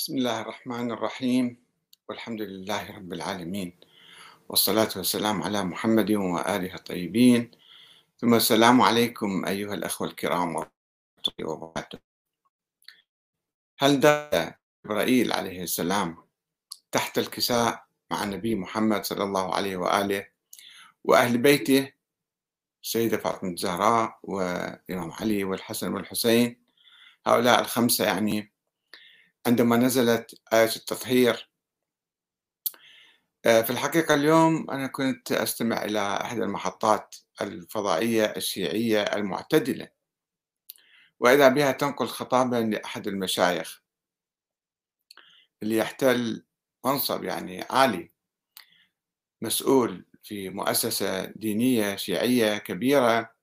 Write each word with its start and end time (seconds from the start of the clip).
بسم 0.00 0.16
الله 0.16 0.40
الرحمن 0.40 0.90
الرحيم. 0.90 1.56
والحمد 2.08 2.42
لله 2.42 2.96
رب 2.96 3.12
العالمين. 3.12 3.76
والصلاة 4.48 4.88
والسلام 4.96 5.42
على 5.42 5.64
محمد 5.64 6.10
وآله 6.12 6.74
الطيبين. 6.74 7.50
ثم 8.18 8.34
السلام 8.34 8.80
عليكم 8.80 9.44
أيها 9.44 9.74
الأخوة 9.74 10.08
الكرام 10.08 10.56
ورحمة 10.56 11.26
الله 11.28 11.50
وبركاته. 11.50 11.98
هل 13.78 14.00
دخل 14.00 14.52
جبرائيل 14.84 15.32
عليه 15.32 15.62
السلام 15.62 16.16
تحت 16.92 17.18
الكساء 17.18 17.84
مع 18.10 18.24
النبي 18.24 18.54
محمد 18.54 19.04
صلى 19.04 19.24
الله 19.24 19.54
عليه 19.54 19.76
وآله 19.76 20.26
وأهل 21.04 21.38
بيته؟ 21.38 21.92
السيدة 22.82 23.16
فاطمة 23.16 23.50
الزهراء 23.50 24.18
وإمام 24.22 25.12
علي 25.12 25.44
والحسن 25.44 25.92
والحسين. 25.92 26.56
هؤلاء 27.26 27.60
الخمسة 27.60 28.04
يعني 28.04 28.52
عندما 29.50 29.76
نزلت 29.76 30.34
آية 30.52 30.76
التطهير. 30.76 31.50
آه، 33.46 33.62
في 33.62 33.70
الحقيقة 33.70 34.14
اليوم 34.14 34.70
أنا 34.70 34.86
كنت 34.86 35.32
أستمع 35.32 35.84
إلى 35.84 36.00
أحد 36.00 36.38
المحطات 36.38 37.16
الفضائية 37.40 38.24
الشيعية 38.24 39.02
المعتدلة 39.02 39.88
وإذا 41.20 41.48
بها 41.48 41.72
تنقل 41.72 42.06
خطابا 42.06 42.56
لأحد 42.56 43.06
المشايخ 43.06 43.82
اللي 45.62 45.76
يحتل 45.76 46.44
منصب 46.84 47.24
يعني 47.24 47.62
عالي 47.70 48.12
مسؤول 49.42 50.04
في 50.22 50.50
مؤسسة 50.50 51.24
دينية 51.24 51.96
شيعية 51.96 52.58
كبيرة 52.58 53.34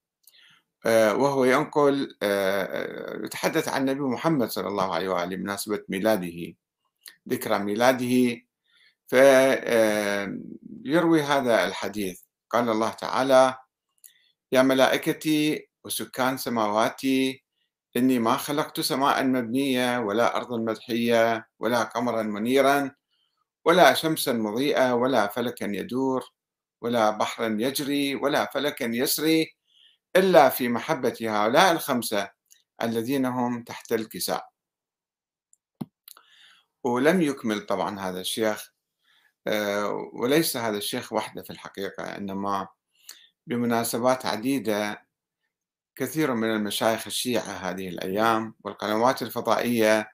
وهو 0.86 1.46
ينقل 1.46 2.18
آه، 2.24 2.64
آه، 2.64 3.26
يتحدث 3.26 3.70
عن 3.70 3.82
النبي 3.90 4.02
محمد 4.02 4.50
صلى 4.50 4.68
الله 4.68 4.94
عليه 4.96 5.10
وآله 5.10 5.36
بمناسبة 5.36 5.84
ميلاده 5.90 6.54
ذكرى 7.30 7.60
ميلاده. 7.60 8.42
فيروي 9.08 10.02
هذا 11.22 11.66
الحديث. 11.68 12.22
قال 12.50 12.70
الله 12.70 12.90
تعالى 12.90 13.56
يا 14.52 14.62
ملائكتي 14.62 15.70
وسكان 15.84 16.38
سماواتي 16.38 17.44
إني 17.98 18.20
ما 18.20 18.38
خلقت 18.38 18.80
سماء 18.80 19.24
مبنية 19.24 20.00
ولا 20.00 20.38
أرضا 20.38 20.58
مدحية 20.58 21.48
ولا 21.60 21.84
قمرا 21.84 22.24
منيرا 22.24 22.92
ولا 23.66 23.94
شمسا 23.94 24.34
مضيئة 24.34 24.94
ولا 24.94 25.28
فلكا 25.28 25.66
يدور 25.66 26.24
ولا 26.82 27.10
بحرا 27.10 27.58
يجري 27.60 28.16
ولا 28.16 28.46
فلكا 28.54 28.86
يسري 28.86 29.57
إلا 30.18 30.50
في 30.50 30.70
محبة 30.70 31.18
هؤلاء 31.22 31.72
الخمسة 31.72 32.30
الذين 32.82 33.26
هم 33.26 33.64
تحت 33.64 33.94
الكساء. 33.94 34.50
ولم 36.84 37.22
يكمل 37.22 37.66
طبعا 37.66 38.00
هذا 38.00 38.20
الشيخ 38.22 38.72
آه، 39.48 40.10
وليس 40.14 40.58
هذا 40.58 40.78
الشيخ 40.78 41.14
وحده 41.14 41.44
في 41.44 41.50
الحقيقة 41.50 42.18
إنما 42.18 42.68
بمناسبات 43.48 44.26
عديدة 44.26 45.08
كثير 45.96 46.34
من 46.34 46.52
المشايخ 46.52 47.08
الشيعة 47.08 47.44
هذه 47.44 47.90
الأيام 47.90 48.56
والقنوات 48.64 49.22
الفضائية 49.22 50.12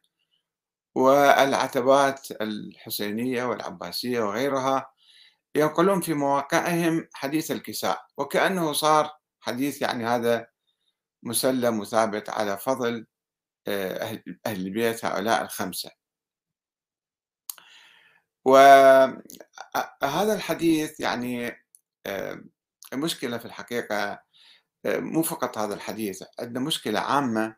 والعتبات 0.95 2.31
الحسينية 2.31 3.43
والعباسية 3.43 4.21
وغيرها 4.21 4.91
ينقلون 5.55 6.01
في 6.01 6.13
مواقعهم 6.13 7.07
حديث 7.13 7.51
الكساء 7.51 8.05
وكأنه 8.17 8.73
صار 8.73 9.11
حديث 9.43 9.81
يعني 9.81 10.05
هذا 10.05 10.47
مسلم 11.23 11.79
وثابت 11.79 12.29
على 12.29 12.57
فضل 12.57 13.07
آه، 13.67 14.03
أهل, 14.03 14.39
البيت 14.47 15.05
هؤلاء 15.05 15.41
الخمسة. 15.43 15.91
وهذا 18.45 20.33
الحديث 20.35 20.99
يعني 20.99 21.63
مشكلة 22.93 23.37
في 23.37 23.45
الحقيقة 23.45 24.19
مو 24.85 25.23
فقط 25.23 25.57
هذا 25.57 25.73
الحديث 25.73 26.23
عندنا 26.39 26.59
مشكلة 26.59 26.99
عامة 26.99 27.55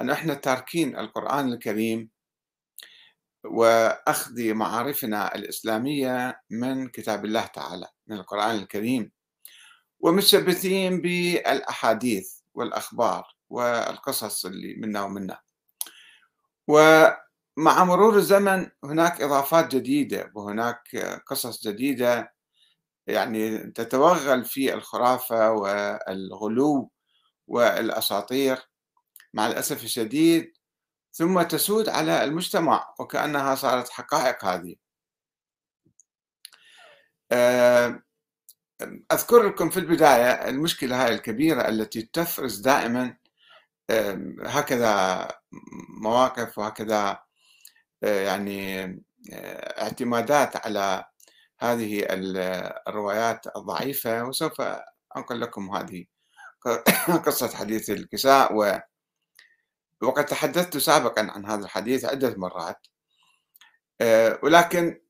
أن 0.00 0.10
إحنا 0.10 0.34
تاركين 0.34 0.98
القرآن 0.98 1.52
الكريم 1.52 2.10
وأخذ 3.44 4.54
معارفنا 4.54 5.34
الإسلامية 5.34 6.40
من 6.50 6.88
كتاب 6.88 7.24
الله 7.24 7.46
تعالى 7.46 7.88
من 8.06 8.16
القرآن 8.16 8.56
الكريم. 8.56 9.12
ومتشبثين 10.00 11.00
بالأحاديث 11.00 12.32
والأخبار 12.54 13.36
والقصص 13.50 14.46
اللي 14.46 14.74
منا 14.74 15.02
ومنا. 15.02 15.40
ومع 16.68 17.84
مرور 17.84 18.16
الزمن 18.16 18.70
هناك 18.84 19.22
إضافات 19.22 19.74
جديدة 19.74 20.32
وهناك 20.34 20.96
قصص 21.26 21.68
جديدة 21.68 22.34
يعني 23.06 23.58
تتوغل 23.70 24.44
في 24.44 24.74
الخرافة 24.74 25.50
والغلو 25.50 26.90
والأساطير 27.46 28.58
مع 29.34 29.46
الأسف 29.46 29.84
الشديد 29.84 30.52
ثم 31.12 31.42
تسود 31.42 31.88
على 31.88 32.24
المجتمع 32.24 32.94
وكأنها 32.98 33.54
صارت 33.54 33.88
حقائق 33.88 34.44
هذه. 34.44 34.76
آه، 37.32 38.02
أذكر 39.12 39.42
لكم 39.42 39.70
في 39.70 39.76
البداية 39.80 40.48
المشكلة 40.48 41.04
هاي 41.04 41.14
الكبيرة 41.14 41.68
التي 41.68 42.02
تفرز 42.02 42.58
دائما 42.60 43.16
هكذا 44.46 45.28
مواقف 46.02 46.58
وهكذا 46.58 47.18
آه، 48.02 48.20
يعني 48.20 48.82
آه، 49.32 49.82
اعتمادات 49.82 50.66
على 50.66 51.04
هذه 51.60 52.06
الروايات 52.88 53.46
الضعيفة. 53.56 54.24
وسوف 54.24 54.60
أنقل 55.16 55.40
لكم 55.40 55.76
هذه 55.76 56.04
قصة 57.26 57.56
حديث 57.56 57.90
الكساء. 57.90 58.54
و 58.54 58.80
وقد 60.02 60.26
تحدثت 60.26 60.76
سابقا 60.76 61.22
عن 61.30 61.46
هذا 61.46 61.64
الحديث 61.64 62.04
عدة 62.04 62.34
مرات 62.36 62.86
آه، 64.00 64.38
ولكن 64.42 65.00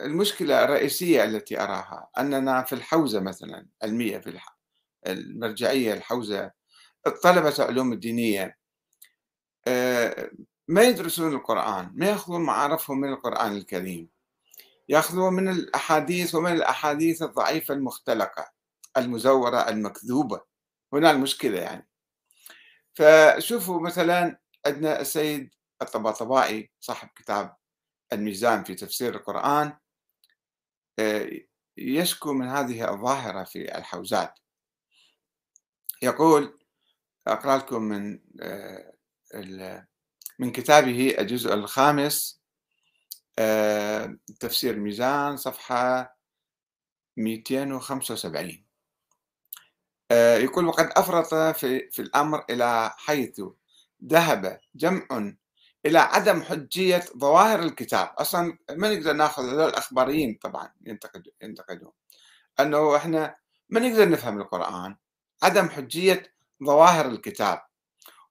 المشكلة 0.00 0.64
الرئيسية 0.64 1.24
التي 1.24 1.60
أراها 1.60 2.08
أننا 2.18 2.62
في 2.62 2.74
الحوزة 2.74 3.20
مثلا 3.20 3.66
علمية 3.82 4.18
في 4.18 4.38
المرجعية 5.06 5.92
الحوزة 5.94 6.50
الطلبة 7.06 7.54
العلوم 7.58 7.92
الدينية 7.92 8.58
آه، 9.68 10.30
ما 10.68 10.82
يدرسون 10.82 11.34
القرآن 11.34 11.90
ما 11.94 12.06
يأخذون 12.06 12.40
معارفهم 12.40 13.00
من 13.00 13.12
القرآن 13.12 13.56
الكريم. 13.56 14.08
يأخذون 14.88 15.32
من 15.34 15.48
الأحاديث 15.48 16.34
ومن 16.34 16.52
الأحاديث 16.52 17.22
الضعيفة 17.22 17.74
المختلقة 17.74 18.52
المزورة 18.96 19.68
المكذوبة. 19.68 20.40
هنا 20.92 21.10
المشكلة 21.10 21.58
يعني. 21.60 21.88
فشوفوا 22.94 23.80
مثلا 23.80 24.40
عندنا 24.66 25.00
السيد 25.00 25.54
الطباطبائي 25.82 26.70
صاحب 26.80 27.08
كتاب 27.16 27.56
الميزان 28.12 28.64
في 28.64 28.74
تفسير 28.74 29.14
القرآن 29.14 29.76
آه، 30.98 31.30
يشكو 31.76 32.32
من 32.32 32.48
هذه 32.48 32.90
الظاهرة 32.94 33.44
في 33.44 33.78
الحوزات. 33.78 34.38
يقول 36.02 36.58
أقرأ 37.26 37.56
لكم 37.56 37.82
من 37.82 38.20
آه، 38.40 39.86
من 40.38 40.52
كتابه 40.52 41.16
الجزء 41.18 41.54
الخامس 41.54 42.42
آه، 43.38 44.18
تفسير 44.40 44.76
ميزان 44.76 45.36
صفحة 45.36 46.16
275 47.16 48.64
يقول 50.12 50.64
وقد 50.64 50.90
أفرط 50.96 51.34
في, 51.34 51.90
في 51.90 52.02
الأمر 52.02 52.44
إلى 52.50 52.90
حيث 52.96 53.40
ذهب 54.04 54.60
جمع 54.74 55.34
إلى 55.86 55.98
عدم 55.98 56.42
حجية 56.42 57.04
ظواهر 57.18 57.60
الكتاب، 57.60 58.14
أصلا 58.18 58.58
ما 58.70 58.94
نقدر 58.94 59.12
نأخذ 59.12 59.48
هذول 59.48 59.68
الأخباريين 59.68 60.38
طبعا 60.42 60.72
ينتقدون 60.86 61.32
ينتقدون. 61.42 61.92
أنه 62.60 62.96
إحنا 62.96 63.36
ما 63.68 63.80
نقدر 63.80 64.08
نفهم 64.08 64.40
القرآن، 64.40 64.96
عدم 65.42 65.68
حجية 65.68 66.34
ظواهر 66.64 67.06
الكتاب. 67.06 67.62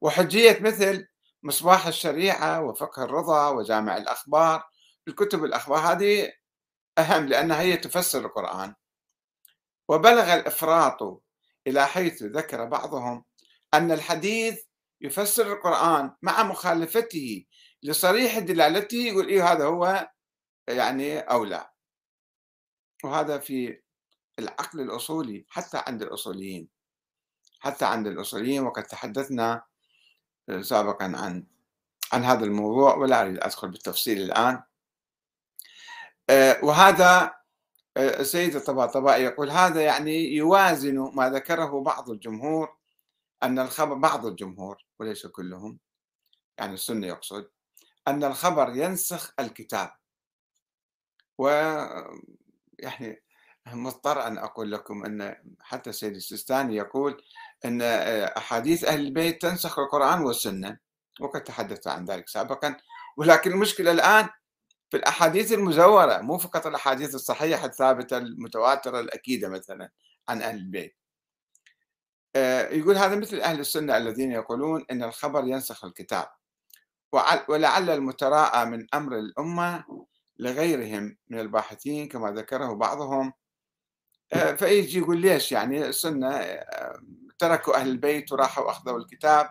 وحجية 0.01 0.59
مثل 0.61 1.07
مصباح 1.44 1.88
الشريعة 1.88 2.61
وفقه 2.61 3.03
الرضا 3.03 3.49
وجامع 3.49 3.97
الأخبار، 3.97 4.63
الكتب 5.07 5.44
الأخبار 5.44 5.79
هذه 5.79 6.33
أهم 6.97 7.25
لأنها 7.25 7.61
هي 7.61 7.77
تفسر 7.77 8.25
القرآن. 8.25 8.75
وبلغ 9.88 10.33
الإفراط 10.33 11.23
إلى 11.67 11.88
حيث 11.88 12.23
ذكر 12.23 12.65
بعضهم 12.65 13.25
أن 13.73 13.91
الحديث 13.91 14.67
يفسر 15.01 15.53
القرآن 15.53 16.11
مع 16.21 16.44
مخالفته 16.44 17.45
لصريح 17.83 18.39
دلالته 18.39 18.97
يقول 18.97 19.27
إيه 19.27 19.51
هذا 19.51 19.65
هو؟ 19.65 20.09
يعني 20.67 21.19
أولى. 21.19 21.69
وهذا 23.03 23.38
في 23.38 23.81
العقل 24.39 24.81
الأصولي 24.81 25.45
حتى 25.49 25.83
عند 25.88 26.01
الأصوليين. 26.01 26.69
حتى 27.59 27.85
عند 27.85 28.07
الأصوليين 28.07 28.63
وقد 28.63 28.83
تحدثنا 28.83 29.63
سابقا 30.61 31.05
عن 31.05 31.47
عن 32.13 32.23
هذا 32.23 32.45
الموضوع 32.45 32.95
ولا 32.95 33.21
أريد 33.21 33.38
أدخل 33.39 33.69
بالتفصيل 33.69 34.21
الآن. 34.21 34.63
آه، 36.29 36.59
وهذا 36.63 37.35
آه، 37.97 38.19
السيد 38.19 38.55
الطباطبائي 38.55 39.23
يقول 39.23 39.49
هذا 39.49 39.81
يعني 39.81 40.35
يوازن 40.35 41.11
ما 41.13 41.29
ذكره 41.29 41.81
بعض 41.83 42.09
الجمهور 42.09 42.77
أن 43.44 43.60
الخبر 43.60 43.94
بعض 43.94 44.25
الجمهور 44.25 44.86
وليس 45.00 45.28
كلهم 45.28 45.80
يعني 46.57 46.74
السنة 46.74 47.07
يقصد 47.07 47.50
أن 48.07 48.24
الخبر 48.24 48.75
ينسخ 48.75 49.34
الكتاب. 49.39 49.92
و 51.38 51.48
يعني 52.80 53.24
مضطر 53.68 54.28
أن 54.28 54.38
أقول 54.38 54.72
لكم 54.72 55.06
أن 55.06 55.36
حتى 55.62 55.89
السيد 55.89 56.16
السيستاني 56.16 56.75
يقول 56.75 57.24
أن 57.66 57.81
أحاديث 58.38 58.84
أهل 58.84 59.00
البيت 59.00 59.42
تنسخ 59.42 59.80
القرآن 59.80 60.22
والسنة 60.22 60.78
وقد 61.19 61.44
تحدثت 61.44 61.88
عن 61.88 62.06
ذلك 62.06 62.30
سابقا. 62.30 62.78
ولكن 63.18 63.51
المشكلة 63.51 63.92
الآن 63.92 64.30
في 64.90 64.98
الأحاديث 64.98 65.54
المزورة 65.54 66.18
مو 66.18 66.38
فقط 66.38 66.68
الأحاديث 66.68 67.16
الصحيحة 67.16 67.66
الثابتة 67.66 68.18
المتواترة 68.18 69.00
الأكيدة 69.00 69.50
مثلا 69.50 69.92
عن 70.30 70.42
أهل 70.42 70.56
البيت. 70.56 70.96
آه، 70.96 70.96
يقول 72.72 72.98
هذا 72.98 73.16
مثل 73.16 73.39
أهل 73.39 73.60
السنة 73.60 73.98
الذين 73.98 74.31
يقولون 74.31 74.86
أن 74.92 75.04
الخبر 75.04 75.44
ينسخ 75.44 75.86
الكتاب 75.86 76.28
ولعل 77.50 77.89
المتراءى 77.89 78.66
من 78.66 78.88
أمر 78.94 79.18
الأمة 79.18 79.84
لغيرهم 80.39 81.18
من 81.28 81.39
الباحثين 81.39 82.07
كما 82.07 82.31
ذكره 82.31 82.74
بعضهم. 82.74 83.34
آه، 84.34 84.54
فيجي 84.54 85.00
يقول 85.00 85.22
ليش 85.22 85.51
يعني 85.51 85.88
السنة 85.88 86.28
آه، 86.36 87.01
تركوا 87.39 87.75
أهل 87.75 87.89
البيت 87.89 88.31
وراحوا 88.31 88.72
أخذوا 88.72 88.98
الكتاب 88.98 89.50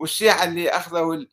والشيعة 0.00 0.44
اللي 0.44 0.70
أخذوا 0.70 1.24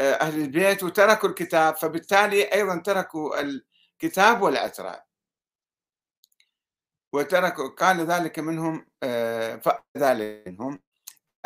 أهل 0.00 0.40
البيت 0.42 0.82
وتركوا 0.82 1.28
الكتاب 1.28 1.76
فبالتالي 1.76 2.52
أيضا 2.52 2.76
تركوا 2.76 3.40
الكتاب 3.40 4.42
والعترة 4.42 5.05
وتركوا 7.16 7.68
كان 7.68 8.00
ذلك 8.00 8.38
منهم 8.38 8.86
آه، 9.02 9.56
فذلك 9.56 10.48
منهم 10.48 10.80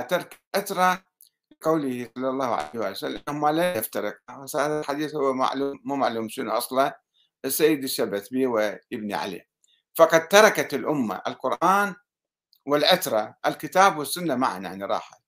ترك 0.08 0.40
العترة 0.54 1.04
قوله 1.62 2.10
صلى 2.16 2.28
الله 2.28 2.46
عليه 2.46 2.90
وسلم 2.90 3.40
ما 3.40 3.52
لا 3.52 3.76
يفترق. 3.76 4.18
هذا 4.30 4.80
الحديث 4.80 5.14
هو 5.14 5.32
معلوم 5.32 5.80
مو 5.84 5.96
معلوم 5.96 6.28
شنو 6.28 6.50
أصلا 6.50 7.00
السيد 7.44 7.84
الشبثبي 7.84 8.46
وابن 8.46 9.12
علي. 9.12 9.46
فقد 9.94 10.28
تركت 10.28 10.74
الأمة 10.74 11.22
القرآن 11.26 11.94
والعترة 12.66 13.34
الكتاب 13.46 13.98
والسنة 13.98 14.34
معا 14.34 14.58
يعني 14.58 14.84
راحت. 14.84 15.20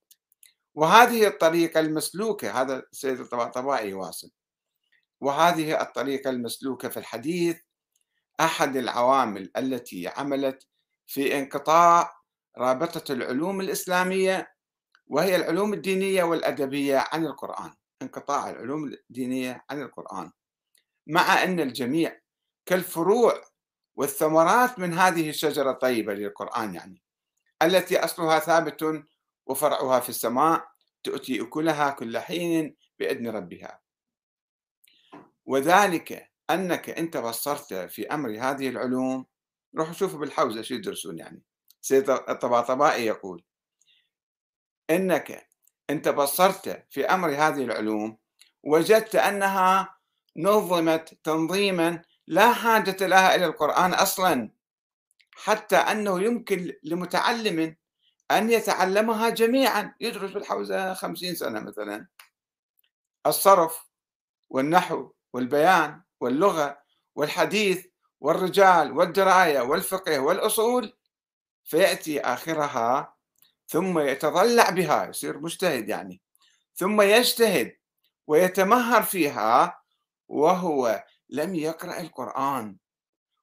وهذه 0.75 1.27
الطريقة 1.27 1.81
المسلوكة 1.81 2.61
هذا 2.63 2.83
السيد 2.93 3.21
الطباطبائي 3.21 3.91
يواصل 3.91 4.31
وهذه 5.21 5.83
الطريقة 5.83 6.31
المسلوكة 6.31 6.89
في 6.89 6.97
الحديث 6.97 7.57
أحد 8.43 8.77
العوامل 8.77 9.51
التي 9.57 10.09
عملت 10.09 10.67
في 11.07 11.39
انقطاع 11.39 12.23
رابطة 12.59 13.13
العلوم 13.13 13.61
الإسلامية 13.61 14.55
وهي 15.07 15.37
العلوم 15.37 15.73
الدينية 15.73 16.23
والأدبية 16.23 17.05
عن 17.13 17.27
القرآن 17.27 17.75
انقطاع 18.03 18.51
العلوم 18.51 18.85
الدينية 19.11 19.65
عن 19.71 19.83
القرآن. 19.83 20.33
مع 21.07 21.43
أن 21.43 21.61
الجميع 21.61 22.21
كالفروع 22.67 23.43
والثمرات 23.97 24.79
من 24.79 24.93
هذه 24.93 25.31
الشجرة 25.31 25.71
الطيبة 25.71 26.15
للقرآن 26.15 26.75
يعني 26.75 27.03
التي 27.63 28.05
أصلها 28.05 28.39
ثابت 28.39 29.05
وفرعها 29.47 30.01
في 30.01 30.09
السماء 30.09 30.69
تؤتي 31.03 31.43
أكلها 31.43 31.91
كل 31.91 32.19
حين 32.19 32.77
بإذن 32.99 33.29
ربها. 33.29 33.81
وذلك 35.47 36.32
أنك 36.51 36.91
أنت 36.91 37.17
بصرت 37.17 37.75
في 37.75 38.15
أمر 38.15 38.31
هذه 38.31 38.69
العلوم 38.69 39.27
روحوا 39.77 39.93
شوفوا 39.93 40.19
بالحوزة 40.19 40.63
شو 40.63 40.75
يدرسون 40.75 41.19
يعني. 41.19 41.43
سيد 41.81 42.11
الطباطبائي 42.11 43.07
يقول 43.07 43.45
أنك 44.91 45.49
أنت 45.91 46.09
بصرت 46.09 46.87
في 46.91 47.05
أمر 47.07 47.29
هذه 47.29 47.65
العلوم 47.65 48.19
وجدت 48.63 49.17
أنها 49.17 49.97
نظمت 50.37 51.19
تنظيما 51.25 52.03
لا 52.27 52.53
حاجة 52.53 53.07
لها 53.07 53.35
إلى 53.35 53.47
القرآن 53.47 53.95
أصلا 53.95 54.51
حتى 55.35 55.77
أنه 55.77 56.21
يمكن 56.23 56.73
لمتعلم 56.83 57.77
أن 58.31 58.51
يتعلمها 58.51 59.29
جميعا. 59.29 59.95
يدرس 60.01 60.31
بالحوزة 60.31 60.95
خمسين 60.95 61.35
سنة 61.35 61.61
مثلا. 61.61 62.07
الصرف 63.27 63.85
والنحو 64.51 65.13
والبيان 65.33 66.03
واللغة 66.23 66.79
والحديث 67.15 67.87
والرجال 68.21 68.93
والدراية 68.93 69.61
والفقه 69.61 70.19
والأصول 70.19 70.93
فيأتي 71.65 72.21
آخرها 72.21 73.15
ثم 73.69 73.99
يتضلع 73.99 74.71
بها 74.71 75.09
يصير 75.09 75.39
مجتهد 75.39 75.89
يعني 75.89 76.23
ثم 76.75 77.01
يجتهد 77.03 77.77
ويتمهر 78.27 79.03
فيها 79.03 79.81
وهو 80.29 81.05
لم 81.31 81.55
يقرأ 81.55 82.01
القرآن 82.01 82.77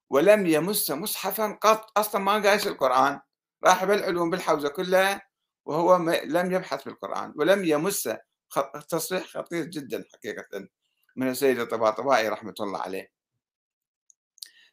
ولم 0.09 0.47
يمس 0.47 0.91
مصحفا 0.91 1.57
قط 1.61 1.99
أصلا 1.99 2.21
ما 2.21 2.33
قايس 2.43 2.67
القرآن 2.67 3.19
راح 3.63 3.85
بالعلوم 3.85 4.29
بالحوزة 4.29 4.69
كلها 4.69 5.21
وهو 5.65 5.95
لم 6.23 6.51
يبحث 6.51 6.81
في 6.81 6.87
القرآن 6.87 7.33
ولم 7.35 7.65
يمس 7.65 8.09
تصريح 8.89 9.23
خطير 9.23 9.65
جدا 9.65 10.03
حقيقة. 10.13 10.67
من 11.19 11.29
السيد 11.29 11.59
الطباطبائي 11.59 12.27
رحمة 12.27 12.55
الله 12.59 12.79
عليه. 12.79 13.11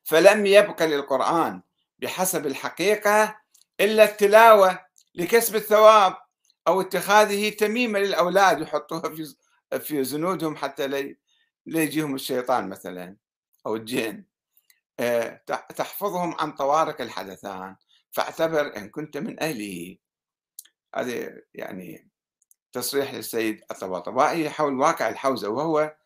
فلم 0.04 0.46
يبق 0.46 0.82
للقرآن 0.82 1.62
بحسب 1.98 2.46
الحقيقة 2.46 3.40
إلا 3.80 4.04
التلاوة 4.04 4.86
لكسب 5.14 5.56
الثواب 5.56 6.16
أو 6.68 6.80
اتخاذه 6.80 7.48
تميمة 7.50 7.98
للأولاد 7.98 8.60
يحطوها 8.60 9.14
في 9.14 9.36
في 9.80 10.04
زنودهم 10.04 10.56
حتى 10.56 10.86
لا 11.66 11.82
يجيهم 11.82 12.14
الشيطان 12.14 12.68
مثلا 12.68 13.16
أو 13.66 13.76
الجن. 13.76 14.24
آه، 15.00 15.42
تحفظهم 15.76 16.34
عن 16.40 16.52
طوارق 16.52 17.00
الحدثان. 17.00 17.76
فاعتبر 18.12 18.76
إن 18.76 18.88
كنت 18.88 19.16
من 19.16 19.42
أهله. 19.42 19.96
هذا 20.94 21.42
يعني 21.54 22.10
تصريح 22.72 23.14
للسيد 23.14 23.64
الطباطبائي 23.70 24.50
حول 24.50 24.74
واقع 24.74 25.08
الحوزة 25.08 25.48
وهو 25.48 25.96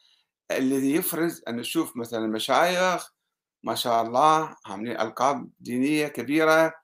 الذي 0.51 0.95
يفرز 0.95 1.43
أن 1.49 1.57
نشوف 1.57 1.97
مثلا 1.97 2.25
المشايخ 2.25 3.15
ما 3.63 3.75
شاء 3.75 4.03
الله 4.03 4.57
عاملين 4.67 5.01
ألقاب 5.01 5.51
دينية 5.61 6.09
كبيرة 6.09 6.75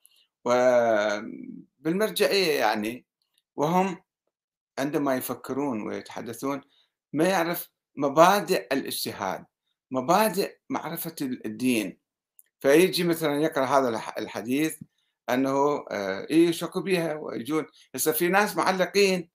وبالمرجعية 0.44 2.52
يعني 2.58 3.06
وهم 3.56 4.02
عندما 4.78 5.16
يفكرون 5.16 5.82
ويتحدثون 5.82 6.60
ما 7.12 7.28
يعرف 7.28 7.70
مبادئ 7.96 8.74
الاجتهاد 8.74 9.44
مبادئ 9.90 10.56
معرفة 10.68 11.14
الدين. 11.22 11.98
فيجي 12.60 13.04
مثلا 13.04 13.42
يقرأ 13.42 13.64
هذا 13.64 13.88
الحديث 14.18 14.78
أنه 15.30 15.84
آه، 15.90 16.26
يشكوا 16.30 16.82
بها 16.82 17.14
ويجون 17.14 17.66
هسه 17.94 18.12
في 18.12 18.28
ناس 18.28 18.56
معلقين. 18.56 19.30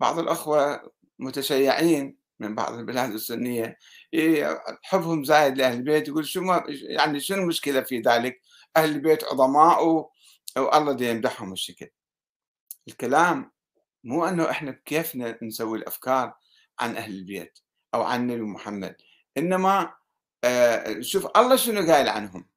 بعض 0.00 0.18
الأخوة 0.18 0.92
متشيعين. 1.18 2.23
من 2.40 2.54
بعض 2.54 2.74
البلاد 2.74 3.12
السنية. 3.12 3.78
حبهم 4.82 5.24
زايد 5.24 5.58
لأهل 5.58 5.76
البيت 5.76 6.08
يقول 6.08 6.26
شو 6.26 6.40
ما 6.40 6.64
يعني 6.68 7.20
شنو 7.20 7.42
المشكلة 7.42 7.80
في 7.80 8.00
ذلك؟ 8.00 8.40
أهل 8.76 8.90
البيت 8.90 9.24
عظماء. 9.24 10.10
والله 10.56 10.92
دي 10.92 11.10
يمدحهم 11.10 11.52
الشكل. 11.52 11.88
الكلام 12.88 13.52
مو 14.04 14.24
أنه 14.24 14.50
إحنا 14.50 14.70
بكيفنا 14.70 15.38
نسوي 15.42 15.78
الأفكار 15.78 16.34
عن 16.78 16.96
أهل 16.96 17.14
البيت 17.14 17.58
أو 17.94 18.02
عن 18.02 18.20
النبي 18.20 18.42
محمد. 18.42 18.96
إنما 19.38 19.94
آه 20.44 21.00
شوف 21.00 21.26
الله 21.36 21.56
شنو 21.56 21.92
قايل 21.92 22.08
عنهم؟ 22.08 22.48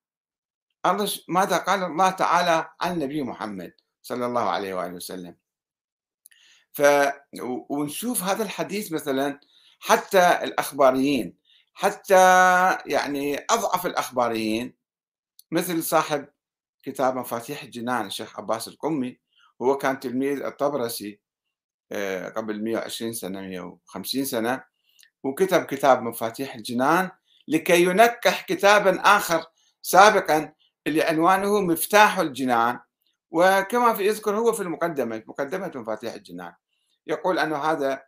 الله 0.86 1.12
ماذا 1.28 1.58
قال 1.58 1.84
الله 1.84 2.10
تعالى 2.10 2.70
عن 2.82 2.94
النبي 2.94 3.24
محمد 3.24 3.74
صلى 4.02 4.26
الله 4.26 4.50
عليه 4.50 4.74
وآله 4.74 4.94
وسلم؟ 4.94 5.36
ف 6.74 6.82
ونشوف 7.70 8.24
هذا 8.24 8.44
الحديث 8.44 8.92
مثلا 8.92 9.40
حتى 9.80 10.44
الأخباريين 10.44 11.38
حتى 11.74 12.16
يعني 12.86 13.46
أضعف 13.50 13.86
الأخباريين 13.86 14.74
مثل 15.52 15.84
صاحب 15.84 16.28
كتاب 16.84 17.16
مفاتيح 17.16 17.64
الجنان 17.64 18.06
الشيخ 18.06 18.40
عباس 18.40 18.68
القمي 18.68 19.20
هو 19.62 19.78
كان 19.78 20.00
تلميذ 20.00 20.44
الطبرسي 20.44 21.20
آه، 21.92 22.30
قبل 22.30 22.64
120 22.64 23.14
سنة 23.14 23.42
150 23.42 24.26
سنة 24.26 24.64
وكتب 25.24 25.64
كتاب 25.64 26.02
مفاتيح 26.02 26.56
الجنان 26.56 27.12
لكي 27.48 27.84
ينكح 27.84 28.42
كتابا 28.42 29.02
آخر 29.02 29.44
سابقا 29.82 30.54
اللي 30.88 31.04
عنوانه 31.04 31.62
مفتاح 31.62 32.20
الجنان 32.20 32.80
وكما 33.32 33.94
في 33.94 34.08
يذكر 34.08 34.36
هو 34.38 34.54
في 34.54 34.64
المقدمة 34.64 35.24
مقدمة 35.28 35.72
مفاتيح 35.76 36.14
الجنان. 36.14 36.54
يقول 37.08 37.40
أن 37.40 37.54
هذا 37.54 38.04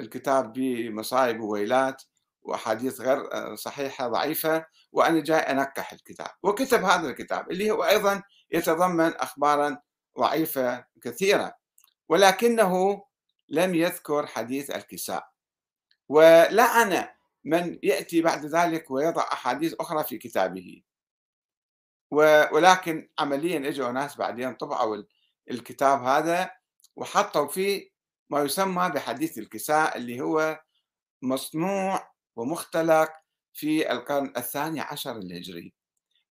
الكتاب 0.00 0.52
بمصايب 0.52 1.40
وويلات 1.40 2.02
وأحاديث 2.42 3.00
غير 3.00 3.32
آه، 3.32 3.54
صحيحة 3.54 4.08
ضعيفة 4.08 4.66
وأنا 4.92 5.20
جاي 5.20 5.38
أنكح 5.38 5.92
الكتاب. 5.92 6.30
وكتب 6.42 6.84
هذا 6.84 7.10
الكتاب 7.10 7.50
اللي 7.50 7.70
هو 7.70 7.84
أيضا 7.84 8.22
يتضمن 8.50 9.14
أخبارا 9.16 9.78
ضعيفة 10.18 10.84
كثيرة 11.02 11.54
ولكنه 12.08 13.04
لم 13.48 13.74
يذكر 13.74 14.26
حديث 14.26 14.70
الكساء. 14.70 15.28
ولعن 16.08 17.08
من 17.44 17.78
يأتي 17.82 18.22
بعد 18.22 18.46
ذلك 18.46 18.90
ويضع 18.90 19.22
أحاديث 19.22 19.74
أخرى 19.80 20.04
في 20.04 20.18
كتابه. 20.18 20.82
ولكن 22.10 23.08
عمليا 23.18 23.68
إجوا 23.68 23.92
ناس 23.92 24.16
بعدين 24.16 24.54
طبعوا 24.54 25.02
الكتاب 25.50 26.02
هذا 26.02 26.50
وحطوا 26.96 27.48
فيه 27.48 27.90
ما 28.30 28.42
يسمى 28.42 28.90
بحديث 28.94 29.38
الكساء 29.38 29.96
اللي 29.96 30.20
هو 30.20 30.60
مصنوع 31.22 32.12
ومختلق 32.36 33.12
في 33.52 33.92
القرن 33.92 34.32
الثاني 34.36 34.80
عشر 34.80 35.16
الهجري. 35.16 35.74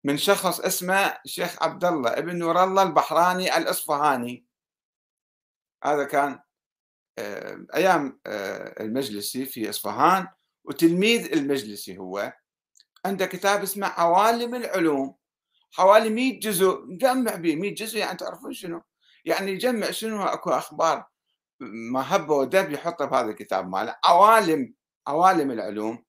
من 0.03 0.17
شخص 0.17 0.59
اسمه 0.59 1.17
الشيخ 1.25 1.63
عبد 1.63 1.85
الله 1.85 2.09
ابن 2.09 2.35
نور 2.37 2.63
الله 2.63 2.83
البحراني 2.83 3.57
الإصفهاني. 3.57 4.45
هذا 5.83 6.03
كان 6.03 6.39
آه، 7.17 7.65
أيام 7.75 8.19
آه، 8.25 8.83
المجلسي 8.83 9.45
في 9.45 9.69
إصفهان 9.69 10.27
وتلميذ 10.63 11.33
المجلسي 11.33 11.97
هو. 11.97 12.33
عنده 13.05 13.25
كتاب 13.25 13.63
اسمه 13.63 13.87
عوالم 13.87 14.55
العلوم. 14.55 15.15
حوالي 15.71 16.09
100 16.09 16.39
جزء 16.39 16.85
مجمع 16.85 17.35
به 17.35 17.55
100 17.55 17.75
جزء 17.75 17.97
يعني 17.97 18.17
تعرفون 18.17 18.53
شنو؟ 18.53 18.81
يعني 19.25 19.51
يجمع 19.51 19.91
شنو؟ 19.91 20.23
أكو 20.23 20.49
أخبار. 20.49 21.05
ما 21.59 22.15
هب 22.15 22.29
ودب 22.29 22.71
يحطه 22.71 23.05
بهذا 23.05 23.29
الكتاب 23.29 23.69
ماله. 23.69 23.95
عوالم 24.05 24.73
عوالم 25.07 25.51
العلوم. 25.51 26.05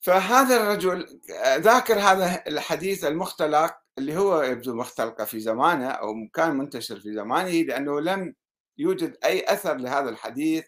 فهذا 0.00 0.56
الرجل 0.62 1.20
ذاكر 1.58 1.98
هذا 2.00 2.42
الحديث 2.46 3.04
المختلق 3.04 3.76
اللي 3.98 4.16
هو 4.16 4.42
يبدو 4.42 4.74
مختلقة 4.74 5.24
في 5.24 5.40
زمانه 5.40 5.88
أو 5.90 6.14
كان 6.34 6.56
منتشر 6.58 7.00
في 7.00 7.14
زمانه 7.14 7.50
لأنه 7.50 8.00
لم 8.00 8.34
يوجد 8.78 9.18
أي 9.24 9.44
أثر 9.52 9.76
لهذا 9.76 10.08
الحديث 10.08 10.66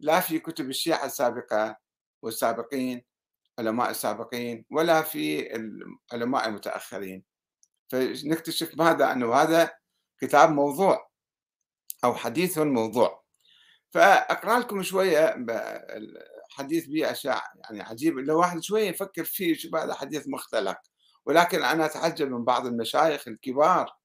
لا 0.00 0.20
في 0.20 0.38
كتب 0.38 0.70
الشيعة 0.70 1.04
السابقة 1.06 1.76
والسابقين 2.22 3.04
علماء 3.58 3.90
السابقين 3.90 4.64
ولا 4.70 5.02
في 5.02 5.56
العلماء 5.56 6.48
المتأخرين. 6.48 7.24
فنكتشف 7.92 8.78
ماذا 8.78 9.12
أنه 9.12 9.34
هذا 9.34 9.70
كتاب 10.20 10.50
موضوع. 10.52 11.13
أو 12.04 12.14
حديث 12.14 12.58
موضوع 12.58 13.24
فأقرأ 13.90 14.58
لكم 14.58 14.82
شوية 14.82 15.46
حديث 16.50 16.86
به 16.86 17.10
أشياء 17.10 17.42
يعني 17.64 17.82
عجيب 17.82 18.18
لو 18.18 18.38
واحد 18.38 18.62
شوية 18.62 18.88
يفكر 18.88 19.24
فيه 19.24 19.54
شو 19.54 19.76
هذا 19.76 19.94
حديث 19.94 20.28
مختلق. 20.28 20.78
ولكن 21.26 21.62
أنا 21.62 21.84
أتعجب 21.86 22.30
من 22.30 22.44
بعض 22.44 22.66
المشايخ 22.66 23.28
الكبار 23.28 23.96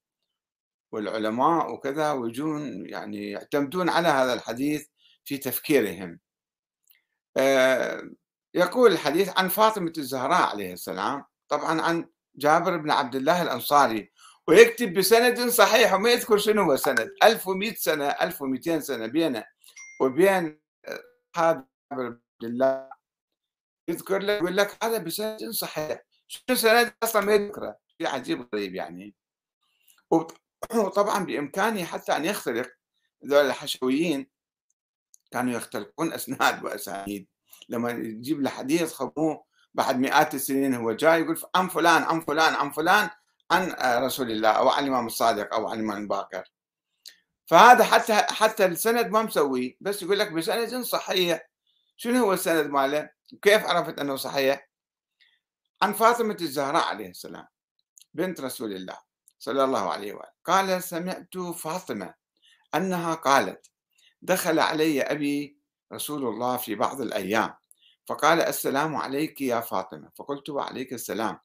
والعلماء 0.92 1.72
وكذا 1.72 2.12
ويجون 2.12 2.86
يعني 2.86 3.30
يعتمدون 3.30 3.88
على 3.88 4.08
هذا 4.08 4.34
الحديث 4.34 4.86
في 5.24 5.38
تفكيرهم. 5.38 6.20
آه، 7.36 8.02
يقول 8.54 8.92
الحديث 8.92 9.38
عن 9.38 9.48
فاطمة 9.48 9.92
الزهراء 9.98 10.42
عليه 10.42 10.72
السلام 10.72 11.24
طبعا 11.48 11.80
عن 11.80 12.08
جابر 12.36 12.76
بن 12.76 12.90
عبد 12.90 13.16
الله 13.16 13.42
الأنصاري 13.42 14.12
ويكتب 14.50 14.94
بسند 14.94 15.48
صحيح 15.48 15.94
وما 15.94 16.10
يذكر 16.10 16.38
شنو 16.38 16.62
هو 16.62 16.72
السند 16.72 17.10
1100 17.22 17.74
سنة 17.74 18.08
1200 18.08 18.80
سنة 18.80 19.06
بينه 19.06 19.44
وبين 20.00 20.60
جابر 21.36 21.64
بن 21.90 21.96
عبد 21.96 22.20
الله. 22.42 22.90
يذكر 23.88 24.18
لك 24.18 24.38
يقول 24.38 24.56
لك 24.56 24.84
هذا 24.84 24.98
بسند 24.98 25.50
صحيح. 25.50 26.02
شنو 26.28 26.56
سند؟ 26.56 26.94
أصلا 27.02 27.22
ما 27.22 27.34
يذكره. 27.34 27.76
شيء 27.98 28.08
عجيب 28.08 28.48
غريب 28.54 28.74
يعني. 28.74 29.14
وطبعا 30.74 31.24
بامكانه 31.24 31.84
حتى 31.84 32.16
أن 32.16 32.24
يخترق. 32.24 32.72
ذول 33.26 33.46
الحشويين 33.46 34.30
كانوا 35.30 35.52
يختلقون 35.52 36.12
أسناد 36.12 36.64
وأسانيد. 36.64 37.28
لما 37.68 37.90
يجيب 37.90 38.40
له 38.40 38.50
حديث 38.50 38.92
خبوه 38.92 39.44
بعد 39.74 39.98
مئات 39.98 40.34
السنين 40.34 40.74
هو 40.74 40.92
جاي 40.92 41.20
يقول 41.20 41.42
عن 41.54 41.68
فلان 41.68 42.02
عن 42.02 42.20
فلان 42.20 42.54
عن 42.54 42.70
فلان. 42.70 43.10
عن 43.50 43.74
رسول 44.04 44.30
الله 44.30 44.48
أو 44.48 44.68
عن 44.68 44.84
الإمام 44.84 45.06
الصادق 45.06 45.54
أو 45.54 45.68
عن 45.68 45.78
الإمام 45.78 46.02
الباكر 46.02 46.50
فهذا 47.46 47.84
حتى 47.84 48.14
حتى 48.14 48.66
السند 48.66 49.06
ما 49.06 49.22
مسوي 49.22 49.76
بس 49.80 50.02
يقول 50.02 50.18
لك 50.18 50.32
بسند 50.32 50.84
صحيح. 50.84 51.50
شنو 51.96 52.24
هو 52.24 52.32
السند 52.32 52.70
ماله؟ 52.70 53.10
كيف 53.42 53.66
عرفت 53.66 53.98
أنه 53.98 54.16
صحيح؟ 54.16 54.70
عن 55.82 55.92
فاطمة 55.92 56.36
الزهراء 56.40 56.84
عليه 56.84 57.08
السلام 57.08 57.46
بنت 58.14 58.40
رسول 58.40 58.72
الله 58.72 58.98
صلى 59.38 59.64
الله 59.64 59.90
عليه 59.92 60.12
وآله. 60.12 60.32
قال 60.44 60.82
سمعت 60.82 61.38
فاطمة 61.38 62.14
أنها 62.74 63.14
قالت 63.14 63.70
دخل 64.22 64.58
علي 64.58 65.02
أبي 65.02 65.58
رسول 65.92 66.26
الله 66.26 66.56
في 66.56 66.74
بعض 66.74 67.00
الأيام 67.00 67.54
فقال 68.06 68.40
السلام 68.40 68.96
عليك 68.96 69.40
يا 69.40 69.60
فاطمة. 69.60 70.10
فقلت 70.16 70.48
وعليك 70.48 70.92
السلام. 70.92 71.38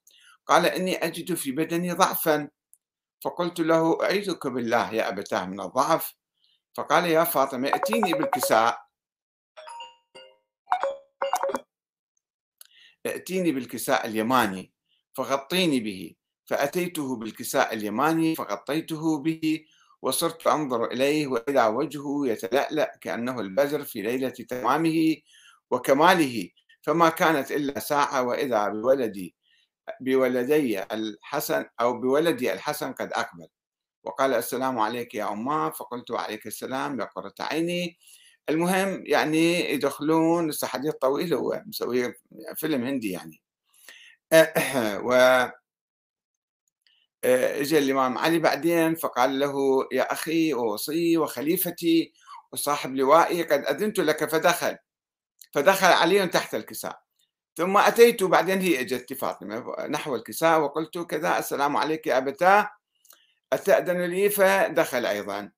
قال 0.47 0.65
إني 0.65 0.95
أجد 0.95 1.33
في 1.33 1.51
بدني 1.51 1.91
ضعفا. 1.91 2.49
فقلت 3.21 3.59
له 3.59 4.03
أعيذك 4.03 4.47
بالله 4.47 4.93
يا 4.93 5.09
أبتاه 5.09 5.45
من 5.45 5.61
الضعف. 5.61 6.13
فقال 6.73 7.05
يا 7.05 7.23
فاطمة 7.23 7.67
ائتيني 7.67 8.13
بالكساء. 8.13 8.85
ائتيني 13.05 13.51
بالكساء 13.51 14.07
اليماني 14.07 14.73
فغطيني 15.13 15.79
به. 15.79 16.15
فأتيته 16.45 17.15
بالكساء 17.15 17.73
اليماني 17.73 18.35
فغطيته 18.35 19.21
به 19.21 19.65
وصرت 20.01 20.47
أنظر 20.47 20.85
إليه 20.85 21.27
وإذا 21.27 21.67
وجهه 21.67 22.27
يتلألأ 22.27 22.97
كأنه 23.01 23.39
البزر 23.39 23.83
في 23.83 24.01
ليلة 24.01 24.29
تمامه 24.29 25.15
وكماله. 25.71 26.49
فما 26.81 27.09
كانت 27.09 27.51
إلا 27.51 27.79
ساعة 27.79 28.23
وإذا 28.23 28.67
بولدي 28.67 29.35
بولدي 30.01 30.83
الحسن 30.83 31.65
أو 31.81 31.99
بولدي 32.01 32.53
الحسن 32.53 32.93
قد 32.93 33.13
أقبل. 33.13 33.47
وقال 34.03 34.33
السلام 34.33 34.79
عليك 34.79 35.15
يا 35.15 35.31
أمه 35.33 35.69
فقلت 35.71 36.11
وعليك 36.11 36.47
السلام 36.47 36.99
يا 36.99 37.05
قرة 37.05 37.33
عيني. 37.41 37.97
المهم 38.49 39.03
يعني 39.07 39.71
يدخلون 39.73 40.51
حديث 40.63 40.93
طويل 40.95 41.33
هو 41.33 41.63
مسوي 41.67 42.13
فيلم 42.55 42.83
هندي 42.85 43.11
يعني. 43.11 43.41
و 45.07 45.13
اجى 47.25 47.77
الإمام 47.79 48.17
علي 48.17 48.39
بعدين 48.39 48.95
فقال 48.95 49.39
له 49.39 49.53
يا 49.91 50.13
أخي 50.13 50.53
ووصي 50.53 51.17
وخليفتي 51.17 52.13
وصاحب 52.51 52.95
لوائي 52.95 53.43
قد 53.43 53.65
أذنت 53.65 53.99
لك 53.99 54.29
فدخل. 54.29 54.77
فدخل 55.53 55.87
علي 55.87 56.27
تحت 56.27 56.55
الكساء. 56.55 57.04
ثم 57.55 57.77
أتيت 57.77 58.23
بعدين 58.23 58.61
هي 58.61 58.81
أجت 58.81 59.13
فاطمة 59.13 59.75
نحو 59.87 60.15
الكساء 60.15 60.59
وقلت 60.59 60.97
كذا 60.97 61.39
السلام 61.39 61.77
عليك 61.77 62.07
يا 62.07 62.17
أبتاه. 62.17 62.69
أتأذن 63.53 64.01
لي 64.01 64.29
فدخل 64.29 65.05
أيضا. 65.05 65.51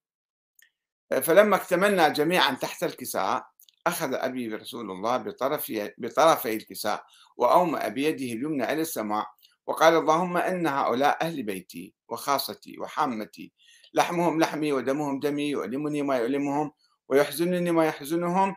فلما 1.22 1.56
اكتملنا 1.56 2.08
جميعا 2.10 2.54
تحت 2.54 2.84
الكساء 2.84 3.48
أخذ 3.88 4.13
أبي 4.13 4.56
رسول 4.56 4.92
الله 4.92 5.18
بطرفي, 5.18 5.94
بطرفي 5.98 6.54
الكساء 6.54 7.06
وأومأ 7.38 7.88
بيده 7.88 8.25
اليمنى 8.25 8.74
إلى 8.74 8.82
السماء 8.82 9.27
وقال 9.68 9.94
اللهم 9.94 10.38
إن 10.38 10.68
هؤلاء 10.68 11.18
أهل 11.22 11.44
بيتي 11.44 11.94
وخاصتي 12.10 12.80
وحامتي. 12.80 13.54
لحمهم 13.94 14.39
لحمي 14.39 14.74
ودمهم 14.74 15.20
دمي 15.20 15.50
يؤلمني 15.50 16.01
ما 16.01 16.18
يؤلمهم 16.18 16.72
ويحزنني 17.10 17.72
ما 17.72 17.86
يحزنهم. 17.86 18.56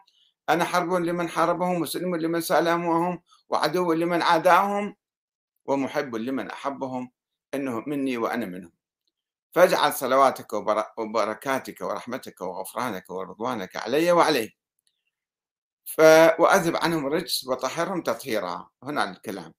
أنا 0.48 0.64
حرب 0.64 0.92
لمن 0.92 1.28
حاربهم 1.28 1.80
وسلم 1.82 2.16
لمن 2.16 2.40
سالمهم 2.40 3.22
وعدو 3.48 3.92
لمن 3.92 4.22
عاداهم 4.22 4.96
ومحب 5.64 6.16
لمن 6.16 6.50
أحبهم 6.50 7.12
إنه 7.54 7.80
مني 7.86 8.16
وأنا 8.16 8.46
منهم. 8.46 8.72
فاجعل 9.52 9.92
صلواتك 9.92 10.52
وبركاتك 10.98 11.80
ورحمتك 11.80 12.40
وغفرانك 12.40 13.10
ورضوانك 13.10 13.76
علي 13.76 14.12
وعليه 14.12 14.50
ف... 15.84 16.00
وأذب 16.40 16.76
عنهم 16.76 17.06
الرجس 17.06 17.46
وطهرهم 17.46 18.02
تطهيرا. 18.02 18.70
هنا 18.82 19.10
الكلام. 19.10 19.54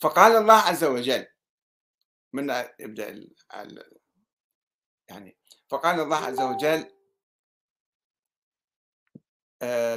فقال 0.00 0.36
الله 0.36 0.54
عز 0.54 0.84
وجل 0.84 1.26
من 2.32 2.64
يبدأ 2.80 3.28
يعني 5.08 5.38
فقال 5.68 6.00
الله 6.00 6.16
عز 6.16 6.40
وجل 6.40 6.97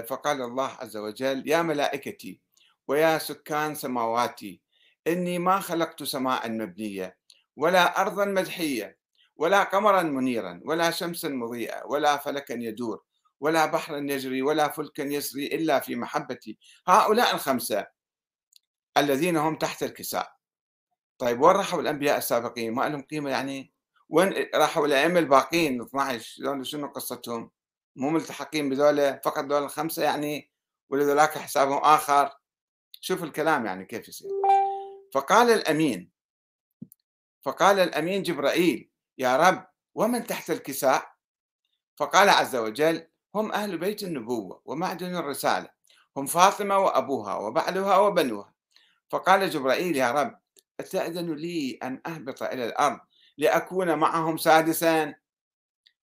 فقال 0.08 0.42
الله 0.42 0.68
عز 0.68 0.98
وجل 0.98 1.50
يا 1.50 1.62
ملائكتي 1.62 2.42
ويا 2.88 3.18
سكان 3.18 3.76
سماواتي 3.76 4.62
إني 5.08 5.40
ما 5.40 5.60
خلقت 5.60 6.04
سماء 6.04 6.52
مبنية 6.52 7.18
ولا 7.56 8.02
أرضا 8.02 8.26
مدحية 8.26 8.98
ولا 9.36 9.64
قمرا 9.64 10.04
منيرا 10.04 10.62
ولا 10.64 10.92
شمسا 10.92 11.30
مضيئة 11.30 11.86
ولا 11.86 12.18
فلكا 12.18 12.54
يدور 12.54 13.04
ولا 13.40 13.66
بحر 13.66 13.98
يجري 13.98 14.42
ولا 14.42 14.70
فلك 14.70 15.00
يسري 15.00 15.48
إلا 15.48 15.80
في 15.80 15.96
محبتي. 15.96 16.58
هؤلاء 16.88 17.36
الخمسة 17.36 17.88
الذين 18.98 19.38
هم 19.38 19.56
تحت 19.56 19.84
الكساء. 19.84 20.32
طيب 21.18 21.42
وين 21.42 21.56
راحوا 21.56 21.82
الأنبياء 21.82 22.18
السابقين؟ 22.18 22.74
ما 22.74 22.90
لهم 22.90 23.02
قيمة 23.02 23.30
يعني؟ 23.30 23.74
وين 24.10 24.34
راحوا 24.56 24.88
الأئمة 24.88 25.20
الباقين؟ 25.20 25.82
12 25.82 26.64
شنو 26.64 26.88
قصتهم؟ 26.88 27.52
مو 27.96 28.10
ملتحقين 28.10 28.70
بذولا 28.70 29.22
فقط 29.26 29.44
دول 29.44 29.64
الخمسة 29.64 30.04
يعني 30.04 30.52
ولذلك 30.90 31.38
حسابهم 31.38 31.78
آخر. 31.78 32.38
شوف 33.02 33.24
الكلام 33.24 33.66
يعني 33.66 33.86
كيف 33.86 34.08
يصير. 34.08 34.30
فقال 35.14 35.50
الأمين 35.50 36.12
فقال 37.42 37.80
الأمين 37.80 38.24
جبرائيل 38.24 38.90
يا 39.18 39.38
رب 39.38 39.68
ومن 39.96 40.28
تحت 40.28 40.52
الكساء؟ 40.52 41.12
فقال 41.98 42.30
عز 42.30 42.56
وجل 42.56 43.08
هم 43.36 43.52
أهل 43.52 43.78
بيت 43.78 44.04
النبوة 44.04 44.62
ومعدن 44.66 45.16
الرسالة 45.16 45.70
هم 46.18 46.26
فاطمة 46.26 46.78
وأبوها 46.78 47.36
وبعلها 47.36 47.98
وبنوها. 47.98 48.54
فقال 49.10 49.50
جبرائيل 49.50 49.96
يا 49.96 50.12
رب 50.12 50.40
أتأذن 50.80 51.36
لي 51.36 51.80
أن 51.84 52.02
أهبط 52.06 52.44
إلى 52.44 52.66
الأرض 52.66 53.00
لأكون 53.38 53.96
معهم 54.00 54.38
سادسا؟ 54.38 55.16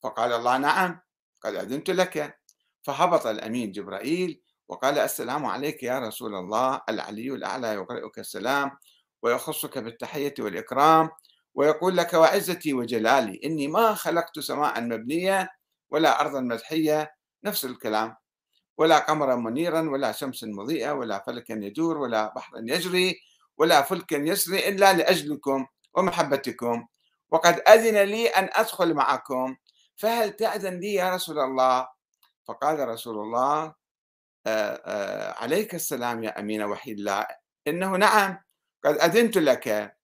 فقال 0.02 0.34
الله 0.34 0.58
نعم. 0.58 1.00
قد 1.44 1.56
أذنت 1.56 1.90
لك. 1.90 2.40
فهبط 2.84 3.28
الأمين 3.28 3.72
جبرائيل 3.72 4.42
وقال 4.68 4.98
السلام 5.00 5.46
عليك 5.46 5.84
يا 5.84 6.00
رسول 6.00 6.36
الله 6.36 6.82
العلي 6.90 7.32
الأعلى 7.32 7.68
يقرئك 7.68 8.20
السلام 8.20 8.72
ويخصك 9.22 9.78
بالتحية 9.78 10.34
والإكرام 10.40 11.10
ويقول 11.56 11.98
لك 11.98 12.14
وعزتي 12.14 12.74
وجلالي 12.74 13.40
إني 13.46 13.68
ما 13.68 13.94
خلقت 13.94 14.40
سماء 14.40 14.82
مبنية 14.82 15.50
ولا 15.90 16.22
أرضا 16.22 16.40
مدحية. 16.42 17.12
نفس 17.44 17.66
الكلام. 17.66 18.16
ولا 18.78 19.00
قمرا 19.00 19.36
منيرا 19.36 19.90
ولا 19.90 20.12
شمس 20.12 20.44
مضيئة 20.44 20.92
ولا 20.92 21.24
فلكا 21.28 21.54
يدور 21.54 21.98
ولا 21.98 22.34
بحرا 22.36 22.60
يجري 22.60 23.16
ولا 23.58 23.82
فلكا 23.82 24.16
يسري 24.16 24.70
إلا 24.70 24.94
لأجلكم 24.94 25.66
ومحبتكم. 25.94 26.88
وقد 27.32 27.62
أذن 27.68 27.98
لي 28.04 28.28
أن 28.28 28.50
أدخل 28.54 28.94
معكم 28.94 29.56
فهل 29.96 30.32
تأذن 30.32 30.80
لي 30.80 30.94
يا 30.94 31.16
رسول 31.16 31.40
الله؟ 31.40 31.90
فقال 32.46 32.88
رسول 32.88 33.18
الله 33.20 33.76
آآ 34.48 34.82
آآ 34.86 35.34
عليك 35.34 35.76
السلام 35.76 36.24
يا 36.24 36.40
أمين 36.40 36.64
وحي 36.64 36.92
الله. 36.92 37.28
إنه 37.68 37.98
نعم 37.98 38.44
قد 38.84 38.98
أذنت 38.98 39.38
لك. 39.38 39.98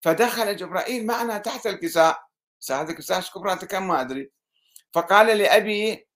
فدخل 0.00 0.56
جبرائيل 0.56 1.06
معنا 1.06 1.38
تحت 1.38 1.66
الكساء. 1.66 2.30
هذا 2.70 2.90
الكساء 2.90 3.20
كبرى 3.20 3.56
كم 3.56 3.88
ما 3.88 4.00
أدري. 4.00 4.30
فقال 4.92 5.38
لأبي 5.38 6.08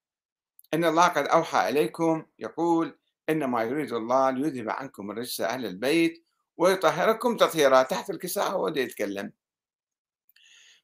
إن 0.75 0.85
الله 0.85 1.09
قد 1.09 1.27
أوحى 1.27 1.69
إليكم 1.69 2.27
يقول 2.39 2.99
إنما 3.29 3.63
يريد 3.63 3.93
الله 3.93 4.31
ليذهب 4.31 4.71
عنكم 4.71 5.11
الرجس 5.11 5.41
أهل 5.41 5.67
البيت 5.67 6.27
ويطهركم 6.57 7.37
تطهيرا. 7.37 7.83
تحت 7.83 8.11
الكساء 8.11 8.51
هو 8.51 8.69
يتكلم. 8.69 9.33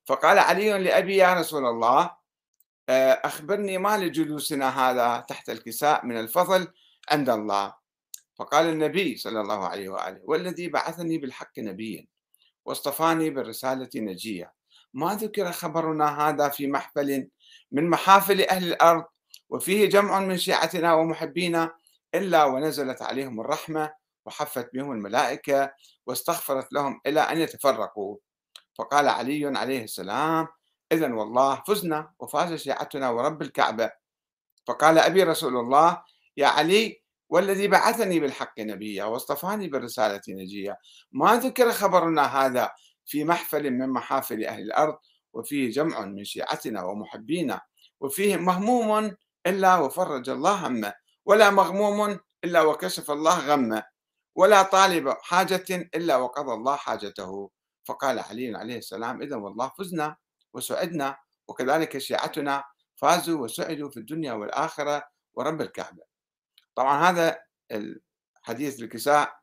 فقال 0.07 0.39
علي 0.39 0.79
لأبي 0.79 1.17
يا 1.17 1.35
رسول 1.35 1.67
الله 1.67 2.01
آه، 2.03 2.20
أخبرني 3.25 3.79
ما 3.79 3.99
لجلوسنا 3.99 4.69
هذا 4.91 5.25
تحت 5.29 5.51
الكساء 5.51 6.07
من 6.07 6.21
الفضل 6.21 6.69
عند 7.11 7.31
الله؟ 7.31 7.75
فقال 8.37 8.67
النبي 8.67 9.17
صلى 9.17 9.41
الله 9.41 9.69
عليه 9.69 9.89
وآله 9.89 10.21
والذي 10.25 10.69
بعثني 10.69 11.19
بالحق 11.19 11.59
نبيا 11.59 12.07
واصطفاني 12.65 13.31
بالرسالة 13.31 13.89
نجية 13.97 14.53
ما 14.95 15.15
ذكر 15.15 15.53
خبرنا 15.53 16.29
هذا 16.29 16.49
في 16.49 16.67
محفل 16.67 17.29
من 17.73 17.91
محافل 17.91 18.41
أهل 18.41 18.69
الأرض 18.69 19.05
وفيه 19.51 19.89
جمع 19.89 20.21
من 20.21 20.39
شيعتنا 20.39 20.95
ومحبينا 20.95 21.75
إلا 22.15 22.45
ونزلت 22.45 23.03
عليهم 23.03 23.41
الرحمة 23.41 23.93
وحفت 24.27 24.71
بهم 24.75 24.93
الملائكة 24.93 25.73
واستغفرت 26.07 26.73
لهم 26.73 27.01
إلى 27.07 27.21
أن 27.21 27.39
يتفرقوا. 27.39 28.17
فقال 28.79 29.09
علي 29.09 29.59
عليه 29.59 29.85
السلام 29.85 30.49
إذا 30.93 31.15
والله 31.15 31.63
فزنا 31.67 32.13
وفاز 32.19 32.55
شيعتنا 32.55 33.11
ورب 33.11 33.43
الكعبة. 33.43 33.91
فقال 34.67 34.99
أبي 34.99 35.23
رسول 35.23 35.57
الله 35.57 36.03
يا 36.37 36.47
علي 36.47 37.03
والذي 37.29 37.69
بعثني 37.69 38.21
بالحق 38.21 38.61
نبيا 38.61 39.05
واصطفاني 39.05 39.69
بالرسالة 39.69 40.21
نجيا 40.29 40.77
ما 41.13 41.37
ذكر 41.37 41.73
خبرنا 41.73 42.23
هذا 42.23 42.71
في 43.07 43.25
محفل 43.25 43.71
من 43.71 43.89
محافل 43.89 44.45
أهل 44.45 44.63
الأرض 44.63 44.99
وفيه 45.33 45.71
جمع 45.71 46.01
من 46.05 46.25
شيعتنا 46.25 46.83
ومحبينا 46.85 47.61
وفيه 48.01 48.37
مهموم 48.37 49.17
إلا 49.47 49.77
وفرج 49.77 50.29
الله 50.31 50.67
همه 50.67 50.93
ولا 51.25 51.51
مغموم 51.51 52.19
إلا 52.45 52.63
وكشف 52.63 53.11
الله 53.11 53.39
غمه 53.47 53.83
ولا 54.35 54.63
طالب 54.63 55.09
حاجة 55.23 55.89
إلا 55.95 56.17
وقضى 56.17 56.53
الله 56.53 56.77
حاجته. 56.77 57.51
فقال 57.85 58.19
علي 58.19 58.57
عليه 58.57 58.79
السلام 58.79 59.23
إذا 59.23 59.37
والله 59.37 59.73
فزنا 59.79 60.17
وسعدنا 60.53 61.19
وكذلك 61.49 61.99
شيعتنا 61.99 62.65
فازوا 62.97 63.45
وسعدوا 63.45 63.91
في 63.91 63.97
الدنيا 63.97 64.33
والآخرة 64.33 65.03
ورب 65.35 65.61
الكعبة. 65.61 66.03
طبعا 66.75 67.11
هذا 67.11 67.39
الحديث 67.73 68.81
الكساء 68.81 69.41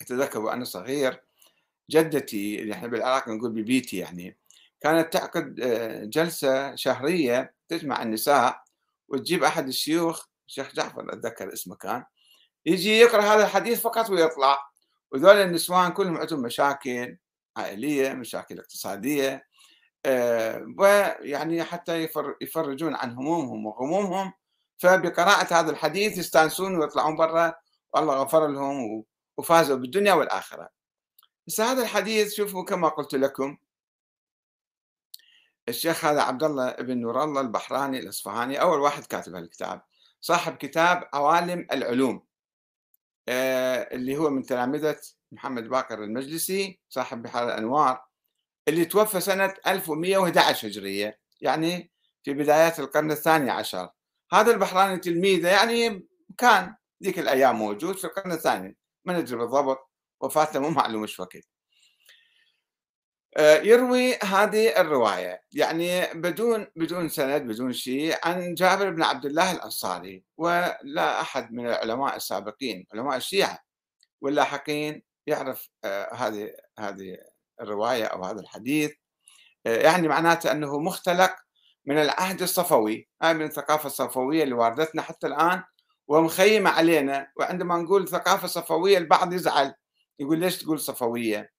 أتذكر 0.00 0.38
وأنا 0.38 0.64
صغير 0.64 1.22
جدتي 1.90 2.62
اللي 2.62 2.74
إحنا 2.74 2.88
بالعراق 2.88 3.28
نقول 3.28 3.50
ببيتي 3.52 3.96
يعني 3.96 4.38
كانت 4.80 5.12
تعقد 5.12 5.60
آه، 5.60 6.04
جلسة 6.04 6.74
شهرية 6.74 7.54
تجمع 7.68 8.02
النساء 8.02 8.62
وتجيب 9.08 9.44
أحد 9.44 9.68
الشيوخ 9.68 10.26
الشيخ 10.46 10.74
جعفر 10.74 11.12
أتذكر 11.12 11.52
اسمه 11.52 11.76
كان 11.76 12.04
يجي 12.66 12.98
يقرأ 12.98 13.22
هذا 13.22 13.44
الحديث 13.44 13.80
فقط 13.80 14.10
ويطلع. 14.10 14.70
وذول 15.12 15.36
النسوان 15.36 15.92
كلهم 15.92 16.16
عندهم 16.16 16.42
مشاكل 16.42 17.16
عائلية 17.56 18.12
مشاكل 18.12 18.58
اقتصادية 18.58 19.46
ويعني 20.78 21.64
حتى 21.64 22.08
يفرجون 22.40 22.94
عن 22.94 23.10
همومهم 23.10 23.66
وغمومهم 23.66 24.32
فبقراءة 24.78 25.54
هذا 25.54 25.70
الحديث 25.70 26.18
يستانسون 26.18 26.78
ويطلعون 26.78 27.16
برا 27.16 27.54
والله 27.94 28.14
غفر 28.14 28.46
لهم 28.48 29.04
وفازوا 29.36 29.76
بالدنيا 29.76 30.14
والآخرة. 30.14 30.68
بس 31.46 31.60
هذا 31.60 31.82
الحديث 31.82 32.34
شوفوا 32.34 32.64
كما 32.64 32.88
قلت 32.88 33.14
لكم 33.14 33.56
الشيخ 35.68 36.04
هذا 36.04 36.22
عبد 36.22 36.42
الله 36.44 36.72
بن 36.72 36.98
نور 36.98 37.24
الله 37.24 37.40
البحراني 37.40 37.98
الإصفهاني 37.98 38.60
أول 38.60 38.80
واحد 38.80 39.06
كاتب 39.06 39.34
هالكتاب 39.34 39.82
صاحب 40.20 40.56
كتاب 40.56 41.08
عوالم 41.14 41.66
العلوم 41.72 42.22
آه، 43.28 43.94
اللي 43.94 44.16
هو 44.16 44.30
من 44.30 44.42
تلامذة 44.42 45.00
محمد 45.32 45.68
باقر 45.68 46.04
المجلسي 46.04 46.80
صاحب 46.88 47.22
بحار 47.22 47.48
الأنوار. 47.48 48.09
اللي 48.70 48.84
توفى 48.84 49.20
سنة 49.20 49.54
1111 49.66 50.68
هجرية 50.68 51.18
يعني 51.40 51.90
في 52.24 52.34
بدايات 52.34 52.80
القرن 52.80 53.10
الثاني 53.10 53.50
عشر. 53.50 53.88
هذا 54.32 54.52
البحراني 54.52 54.98
تلميذه 54.98 55.48
يعني 55.48 56.06
كان 56.38 56.74
ذيك 57.04 57.18
الأيام 57.18 57.56
موجود 57.58 57.96
في 57.96 58.04
القرن 58.04 58.32
الثاني 58.32 58.76
ما 59.04 59.20
ندري 59.20 59.36
بالضبط 59.36 59.90
وفاته 60.20 60.60
مو 60.60 60.70
معلوم 60.70 61.02
إيش 61.02 61.20
وقت. 61.20 61.50
آه، 63.36 63.56
يروي 63.58 64.14
هذه 64.22 64.80
الرواية 64.80 65.42
يعني 65.52 66.14
بدون 66.14 66.66
بدون 66.76 67.08
سند 67.08 67.42
بدون 67.42 67.72
شيء 67.72 68.16
عن 68.24 68.54
جابر 68.54 68.90
بن 68.90 69.02
عبد 69.02 69.26
الله 69.26 69.52
الأنصاري 69.52 70.24
ولا 70.36 71.20
أحد 71.20 71.52
من 71.52 71.66
العلماء 71.66 72.16
السابقين 72.16 72.86
علماء 72.94 73.16
الشيعة 73.16 73.58
واللاحقين 74.20 75.02
يعرف 75.26 75.68
آه، 75.84 76.14
هذه 76.14 76.52
هذه 76.78 77.18
الرواية 77.60 78.04
أو 78.04 78.24
هذا 78.24 78.40
الحديث 78.40 78.92
آه، 79.66 79.76
يعني 79.76 80.08
معناته 80.08 80.52
أنه 80.52 80.78
مختلق 80.78 81.36
من 81.86 81.98
العهد 81.98 82.42
الصفوي 82.42 83.08
هاي 83.22 83.34
من 83.34 83.42
الثقافة 83.44 83.86
الصفوية 83.86 84.42
اللي 84.42 84.54
واردتنا 84.54 85.02
حتى 85.02 85.26
الآن 85.26 85.62
ومخيمة 86.08 86.70
علينا 86.70 87.32
وعندما 87.36 87.76
نقول 87.78 88.08
ثقافة 88.08 88.48
صفوية 88.48 88.98
البعض 88.98 89.32
يزعل 89.32 89.74
يقول 90.18 90.38
ليش 90.40 90.58
تقول 90.58 90.80
صفوية؟ 90.80 91.52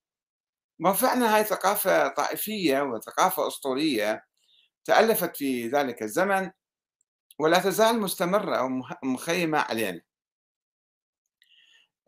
ما 0.79 0.93
فعلا 0.93 1.35
هاي 1.35 1.43
ثقافة 1.43 2.07
طائفية 2.07 2.81
وثقافة 2.81 3.47
أسطورية 3.47 4.25
تألفت 4.85 5.37
في 5.37 5.67
ذلك 5.67 6.03
الزمن 6.03 6.51
ولا 7.39 7.59
تزال 7.59 8.01
مستمرة 8.01 8.63
ومخيمة 9.03 9.59
علينا. 9.59 10.01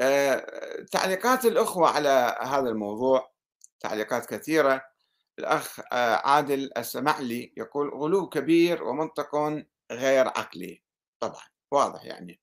آه، 0.01 0.45
تعليقات 0.91 1.45
الأخوة 1.45 1.89
على 1.89 2.37
هذا 2.41 2.69
الموضوع 2.69 3.32
تعليقات 3.83 4.25
كثيرة. 4.25 4.85
الأخ 5.39 5.79
آه، 5.91 6.15
عادل 6.27 6.69
السمعلي 6.77 7.53
يقول 7.57 7.89
غلو 7.89 8.29
كبير 8.29 8.83
ومنطق 8.83 9.35
غير 9.91 10.27
عقلي. 10.27 10.83
طبعا 11.19 11.43
واضح 11.71 12.05
يعني. 12.05 12.39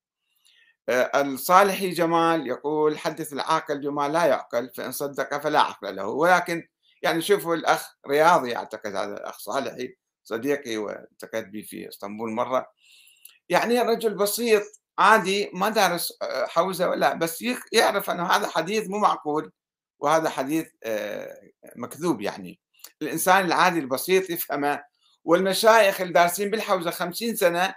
آه، 0.89 1.23
الصالحي 1.23 1.91
جمال 1.91 2.47
يقول 2.47 2.99
حدث 2.99 3.33
العاقل 3.33 3.81
بما 3.81 4.09
لا 4.09 4.25
يعقل 4.27 4.71
فإن 4.77 4.93
صدق 4.93 5.39
فلا 5.39 5.61
عقل 5.61 5.97
له. 5.97 6.07
ولكن 6.09 6.69
يعني 7.03 7.23
شوفوا 7.23 7.55
الأخ 7.55 7.97
رياضي 8.09 8.57
أعتقد 8.57 8.97
هذا 8.97 9.15
الأخ 9.15 9.39
صالحي 9.39 9.97
صديقي 10.25 10.77
والتقيت 10.77 11.47
به 11.49 11.63
في 11.63 11.89
إسطنبول 11.89 12.31
مرة. 12.33 12.67
يعني 13.49 13.81
رجل 13.81 14.15
بسيط 14.15 14.63
عادي 14.99 15.51
ما 15.55 15.69
دارس 15.69 16.13
آه، 16.23 16.47
حوزة 16.47 16.89
ولا 16.91 17.15
بس 17.15 17.45
يعرف 17.73 18.11
أنه 18.11 18.27
هذا 18.27 18.49
حديث 18.49 18.89
مو 18.89 18.99
معقول. 18.99 19.53
وهذا 20.01 20.29
حديث 20.29 20.69
آه، 20.85 21.41
مكذوب 21.77 22.21
يعني. 22.21 22.61
الإنسان 23.03 23.45
العادي 23.45 23.79
البسيط 23.79 24.31
يفهمه 24.31 24.83
والمشايخ 25.25 26.01
الدارسين 26.01 26.51
بالحوزة 26.51 26.91
خمسين 26.91 27.37
سنة 27.37 27.75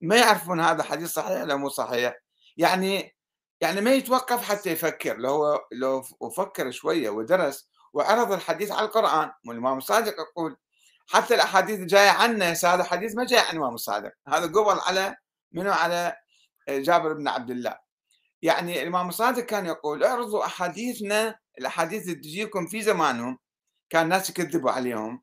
ما 0.00 0.16
يعرفون 0.16 0.60
هذا 0.60 0.82
حديث 0.82 1.10
صحيح 1.10 1.42
ولا 1.42 1.56
مو 1.56 1.68
صحيح. 1.68 2.14
يعني 2.56 3.16
يعني 3.60 3.80
ما 3.80 3.92
يتوقف 3.94 4.42
حتى 4.42 4.70
يفكر. 4.70 5.16
لو 5.16 5.58
لو 5.72 6.02
فكر 6.36 6.70
شوية 6.70 7.10
ودرس 7.10 7.68
وعرض 7.92 8.32
الحديث 8.32 8.72
على 8.72 8.86
القرآن 8.86 9.30
والإمام 9.46 9.78
الصادق 9.78 10.14
يقول 10.20 10.56
حتى 11.08 11.34
الأحاديث 11.34 11.80
الجاية 11.80 12.10
عنا 12.10 12.52
هذا 12.64 12.84
حديث 12.84 13.16
ما 13.16 13.26
جاي 13.26 13.38
عن 13.38 13.52
الإمام 13.52 13.74
الصادق. 13.74 14.12
هذا 14.28 14.46
قبل 14.46 14.80
على 14.80 15.16
منو؟ 15.52 15.72
على 15.72 16.16
جابر 16.68 17.12
بن 17.12 17.28
عبد 17.28 17.50
الله. 17.50 17.78
يعني 18.42 18.82
الإمام 18.82 19.08
الصادق 19.08 19.42
كان 19.42 19.66
يقول 19.66 20.04
اعرضوا 20.04 20.44
أحاديثنا 20.44 21.38
الأحاديث 21.58 22.02
اللي 22.02 22.14
تجيكم 22.14 22.66
في 22.66 22.82
زمانهم 22.82 23.38
كان 23.90 24.02
الناس 24.02 24.30
يكذبوا 24.30 24.70
عليهم 24.70 25.22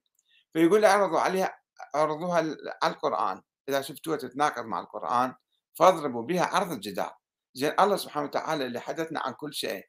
فيقول 0.53 0.85
اعرضوا 0.85 1.19
عليها 1.19 1.59
اعرضوها 1.95 2.37
على 2.83 2.93
القرآن. 2.93 3.41
إذا 3.69 3.81
شفتوها 3.81 4.17
تتناقض 4.17 4.65
مع 4.65 4.79
القرآن 4.79 5.35
فاضربوا 5.79 6.23
بها 6.23 6.45
عرض 6.45 6.71
الجدار 6.71 7.15
زين 7.53 7.73
الله 7.79 7.97
سبحانه 7.97 8.25
وتعالى 8.25 8.65
اللي 8.65 8.79
حدثنا 8.79 9.19
عن 9.19 9.33
كل 9.33 9.53
شيء. 9.53 9.85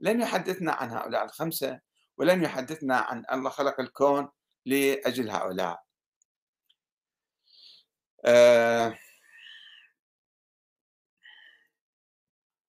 لم 0.00 0.20
يحدثنا 0.20 0.72
عن 0.72 0.90
هؤلاء 0.90 1.24
الخمسة 1.24 1.80
ولم 2.18 2.42
يحدثنا 2.42 2.96
عن 2.98 3.24
الله 3.32 3.50
خلق 3.50 3.80
الكون 3.80 4.28
لأجل 4.66 5.30
هؤلاء. 5.30 5.82
آه. 8.24 8.98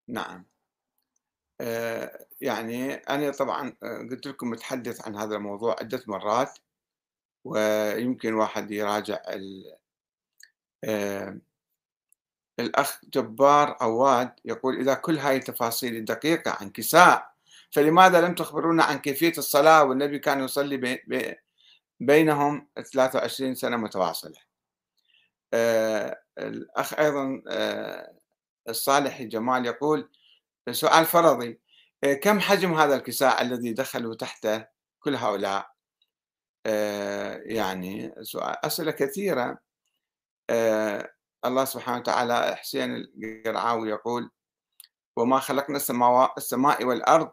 نعم. 0.08 0.53
يعني 2.42 2.94
أنا 2.94 3.32
طبعا 3.32 3.76
آه، 3.84 3.98
قلت 3.98 4.28
لكم 4.28 4.50
متحدث 4.50 5.08
عن 5.08 5.16
هذا 5.16 5.36
الموضوع 5.36 5.76
عدة 5.80 6.04
مرات 6.08 6.60
ويمكن 7.46 8.34
واحد 8.34 8.72
يراجع 8.72 9.20
آه 10.84 11.38
الأخ 12.60 13.00
جبار 13.14 13.78
عواد 13.82 14.32
يقول 14.46 14.80
إذا 14.80 14.94
كل 14.94 15.18
هاي 15.18 15.38
التفاصيل 15.38 15.96
الدقيقة 15.96 16.58
عن 16.62 16.70
كساء 16.70 17.34
فلماذا 17.72 18.22
لم 18.22 18.36
تخبرونا 18.36 18.84
عن 18.84 18.98
كيفية 19.00 19.34
الصلاة 19.38 19.84
والنبي 19.84 20.20
كان 20.20 20.44
يصلي 20.44 20.78
بي 20.78 21.36
بينهم 22.00 22.68
23 22.94 23.56
سنة 23.56 23.78
متواصلة؟ 23.78 24.38
آه 25.54 26.22
الأخ 26.38 27.00
أيضا 27.00 27.42
آه 27.48 28.14
الصالحي 28.70 29.26
جمال 29.26 29.66
يقول 29.66 30.10
سؤال 30.72 31.06
فرضي. 31.06 31.60
آه 32.04 32.14
كم 32.14 32.40
حجم 32.40 32.74
هذا 32.74 32.96
الكساء 32.96 33.42
الذي 33.42 33.74
دخلوا 33.74 34.16
تحته 34.16 34.66
كل 35.00 35.16
هؤلاء؟ 35.16 35.72
آه 36.66 37.42
يعني 37.46 38.16
سؤال 38.22 38.66
أسئلة 38.66 38.92
كثيرة. 38.92 39.58
آه 40.50 41.14
الله 41.46 41.66
سبحانه 41.66 41.98
وتعالى 41.98 42.56
حسين 42.56 42.96
القرعاوي 42.96 43.90
يقول 43.90 44.32
وما 45.18 45.40
خلقنا 45.40 45.78
السماء 46.38 46.84
والأرض 46.86 47.32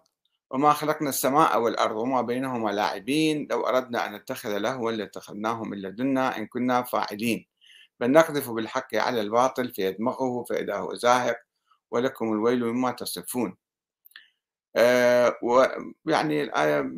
وما 0.51 0.73
خلقنا 0.73 1.09
السماء 1.09 1.61
والأرض 1.61 1.97
وما 1.97 2.23
بينهما 2.23 2.71
لاعبين 2.71 3.49
لو 3.51 3.67
أردنا 3.67 4.07
أن 4.07 4.15
نتخذ 4.15 4.59
لهوا 4.59 4.93
لاتخذناه 4.93 5.65
من 5.65 5.79
لدنا 5.83 6.37
إن 6.39 6.47
كنا 6.47 6.83
فاعلين. 6.83 7.47
بل 8.01 8.13
نقذف 8.13 8.51
بالحق 8.51 8.95
على 8.95 9.21
الباطل 9.21 9.75
فيدمغه 9.75 10.45
فإذا 10.45 10.77
هو 10.77 10.95
زاهق 10.95 11.37
ولكم 11.91 12.33
الويل 12.33 12.65
مما 12.65 12.91
تصفون 12.91 13.57
آه 14.77 15.39
ويعني 15.43 16.43
الآية 16.43 16.93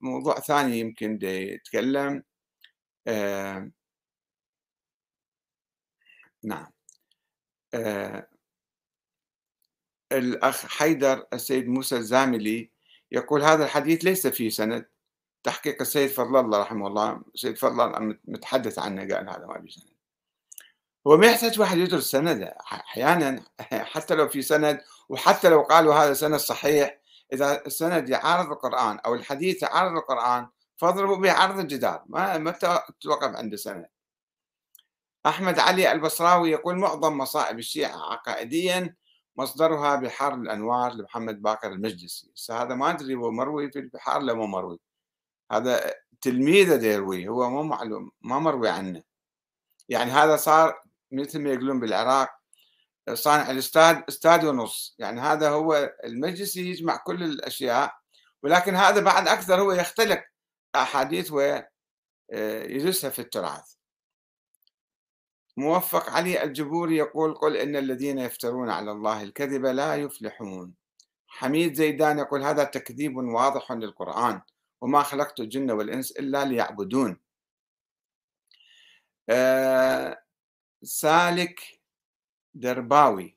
موضوع 0.00 0.40
ثاني 0.40 0.78
يمكن 0.80 1.18
يتكلم 1.22 2.22
آه 3.08 3.70
نعم. 6.44 6.66
آه 7.74 8.28
الأخ 10.12 10.66
حيدر 10.66 11.26
السيد 11.32 11.68
موسى 11.68 11.96
الزاملي 11.96 12.70
يقول 13.12 13.42
هذا 13.42 13.64
الحديث 13.64 14.04
ليس 14.04 14.26
فيه 14.26 14.50
سند. 14.50 14.86
تحقيق 15.44 15.80
السيد 15.80 16.10
فضل 16.10 16.40
الله 16.40 16.60
رحمه 16.62 16.86
الله. 16.86 17.22
السيد 17.34 17.58
فضل 17.58 17.80
الله 17.80 18.18
متحدث 18.24 18.78
عنه 18.78 19.02
قال 19.14 19.28
هذا 19.28 19.46
ما 19.46 19.62
في 19.62 19.70
سند. 19.70 19.95
هو 21.06 21.16
ما 21.16 21.26
يحتاج 21.26 21.60
واحد 21.60 21.78
يدرس 21.78 22.10
سند 22.10 22.42
أحيانا 22.72 23.42
حتى 23.92 24.14
لو 24.14 24.28
في 24.28 24.42
سند 24.42 24.80
وحتى 25.08 25.48
لو 25.48 25.62
قالوا 25.62 25.94
هذا 25.94 26.14
سند 26.14 26.36
صحيح 26.36 27.00
إذا 27.32 27.66
السند 27.66 28.08
يعارض 28.08 28.52
القرآن 28.52 28.98
أو 28.98 29.14
الحديث 29.14 29.62
يعارض 29.62 29.96
القرآن 29.96 30.48
فاضربوا 30.76 31.16
به 31.16 31.32
عرض 31.32 31.58
الجدار 31.58 32.04
ما 32.06 32.38
ما 32.38 32.50
توقف 33.00 33.36
عند 33.36 33.54
سند 33.54 33.86
أحمد 35.26 35.58
علي 35.58 35.92
البصراوي 35.92 36.50
يقول 36.50 36.78
معظم 36.78 37.18
مصائب 37.18 37.58
الشيعة 37.58 38.12
عقائديا 38.12 38.96
مصدرها 39.36 39.96
بحار 39.96 40.34
الأنوار 40.34 40.92
لمحمد 40.92 41.42
باقر 41.42 41.72
المجلسي. 41.72 42.32
هذا 42.50 42.74
ما 42.74 42.90
أدري 42.90 43.14
هو 43.14 43.30
مروي 43.30 43.70
في 43.70 43.78
البحار 43.78 44.20
ولا 44.20 44.34
مو 44.34 44.46
مروي؟ 44.46 44.80
هذا 45.52 45.94
تلميذه 46.20 46.86
يروي 46.86 47.28
هو 47.28 47.50
مو 47.50 47.62
معلوم 47.62 48.10
ما 48.22 48.38
مروي 48.38 48.68
عنه. 48.68 49.02
يعني 49.88 50.10
هذا 50.10 50.36
صار 50.36 50.85
مثل 51.12 51.38
ما 51.40 51.50
يقولون 51.50 51.80
بالعراق. 51.80 52.30
صانع 53.14 53.50
الاستاد 53.50 54.04
استاد 54.08 54.44
ونص 54.44 54.96
يعني 54.98 55.20
هذا 55.20 55.50
هو 55.50 55.94
المجلسي 56.04 56.70
يجمع 56.70 56.96
كل 56.96 57.22
الأشياء 57.22 57.94
ولكن 58.42 58.74
هذا 58.74 59.00
بعد 59.00 59.28
أكثر 59.28 59.60
هو 59.60 59.72
يختلق 59.72 60.24
أحاديث 60.74 61.32
ويدسها 61.32 63.10
في 63.10 63.18
التراث. 63.18 63.74
موفق 65.56 66.10
علي 66.10 66.42
الجبوري 66.42 66.96
يقول 66.96 67.34
قل 67.34 67.56
إن 67.56 67.76
الذين 67.76 68.18
يفترون 68.18 68.70
على 68.70 68.92
الله 68.92 69.22
الكذب 69.22 69.66
لا 69.66 69.96
يفلحون. 69.96 70.74
حميد 71.26 71.74
زيدان 71.74 72.18
يقول 72.18 72.42
هذا 72.42 72.64
تكذيب 72.64 73.16
واضح 73.16 73.72
للقرآن 73.72 74.42
وما 74.80 75.02
خلقت 75.02 75.40
الجن 75.40 75.70
والإنس 75.70 76.10
إلا 76.12 76.44
ليعبدون. 76.44 77.20
آه 79.28 80.25
سالك 80.86 81.80
درباوي 82.54 83.36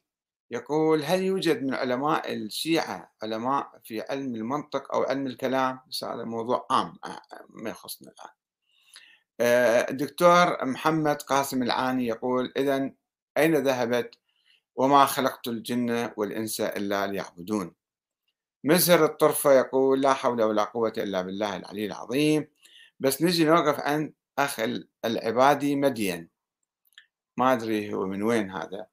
يقول 0.51 1.03
هل 1.03 1.23
يوجد 1.23 1.63
من 1.63 1.73
علماء 1.73 2.33
الشيعة 2.33 3.13
علماء 3.23 3.79
في 3.83 4.01
علم 4.01 4.35
المنطق 4.35 4.95
أو 4.95 5.03
علم 5.03 5.27
الكلام؟ 5.27 5.79
هذا 6.03 6.23
موضوع 6.23 6.67
عام 6.71 6.97
آه، 7.05 7.21
ما 7.49 7.69
يخصنا 7.69 8.11
الآن. 8.11 8.29
الدكتور 9.89 10.61
آه، 10.61 10.65
محمد 10.65 11.21
قاسم 11.21 11.63
العاني 11.63 12.07
يقول 12.07 12.53
إذا 12.57 12.91
أين 13.37 13.55
ذهبت؟ 13.55 14.15
وما 14.75 15.05
خلقت 15.05 15.47
الجن 15.47 16.11
والإنس 16.17 16.61
إلا 16.61 17.07
ليعبدون. 17.07 17.75
مزهر 18.63 19.05
الطرفة 19.05 19.51
يقول 19.53 20.01
لا 20.01 20.13
حول 20.13 20.43
ولا 20.43 20.63
قوة 20.63 20.93
إلا 20.97 21.21
بالله 21.21 21.55
العلي 21.55 21.85
العظيم. 21.85 22.47
بس 22.99 23.21
نجي 23.21 23.45
نوقف 23.45 23.79
عند 23.79 24.13
أخ 24.39 24.59
العبادي 25.05 25.75
مدين. 25.75 26.38
ما 27.39 27.53
أدري 27.53 27.93
هو 27.93 28.05
من 28.05 28.23
وين 28.23 28.51
هذا. 28.51 28.85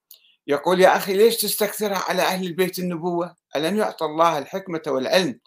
يقول 0.46 0.80
يا 0.80 0.96
أخي 0.96 1.16
ليش 1.16 1.36
تستكثرها 1.36 1.98
على 1.98 2.22
أهل 2.22 2.46
البيت 2.46 2.78
النبوة؟ 2.78 3.36
ألم 3.56 3.76
يعطى 3.76 4.04
الله 4.04 4.38
الحكمة 4.38 4.82
والعلم 4.86 5.40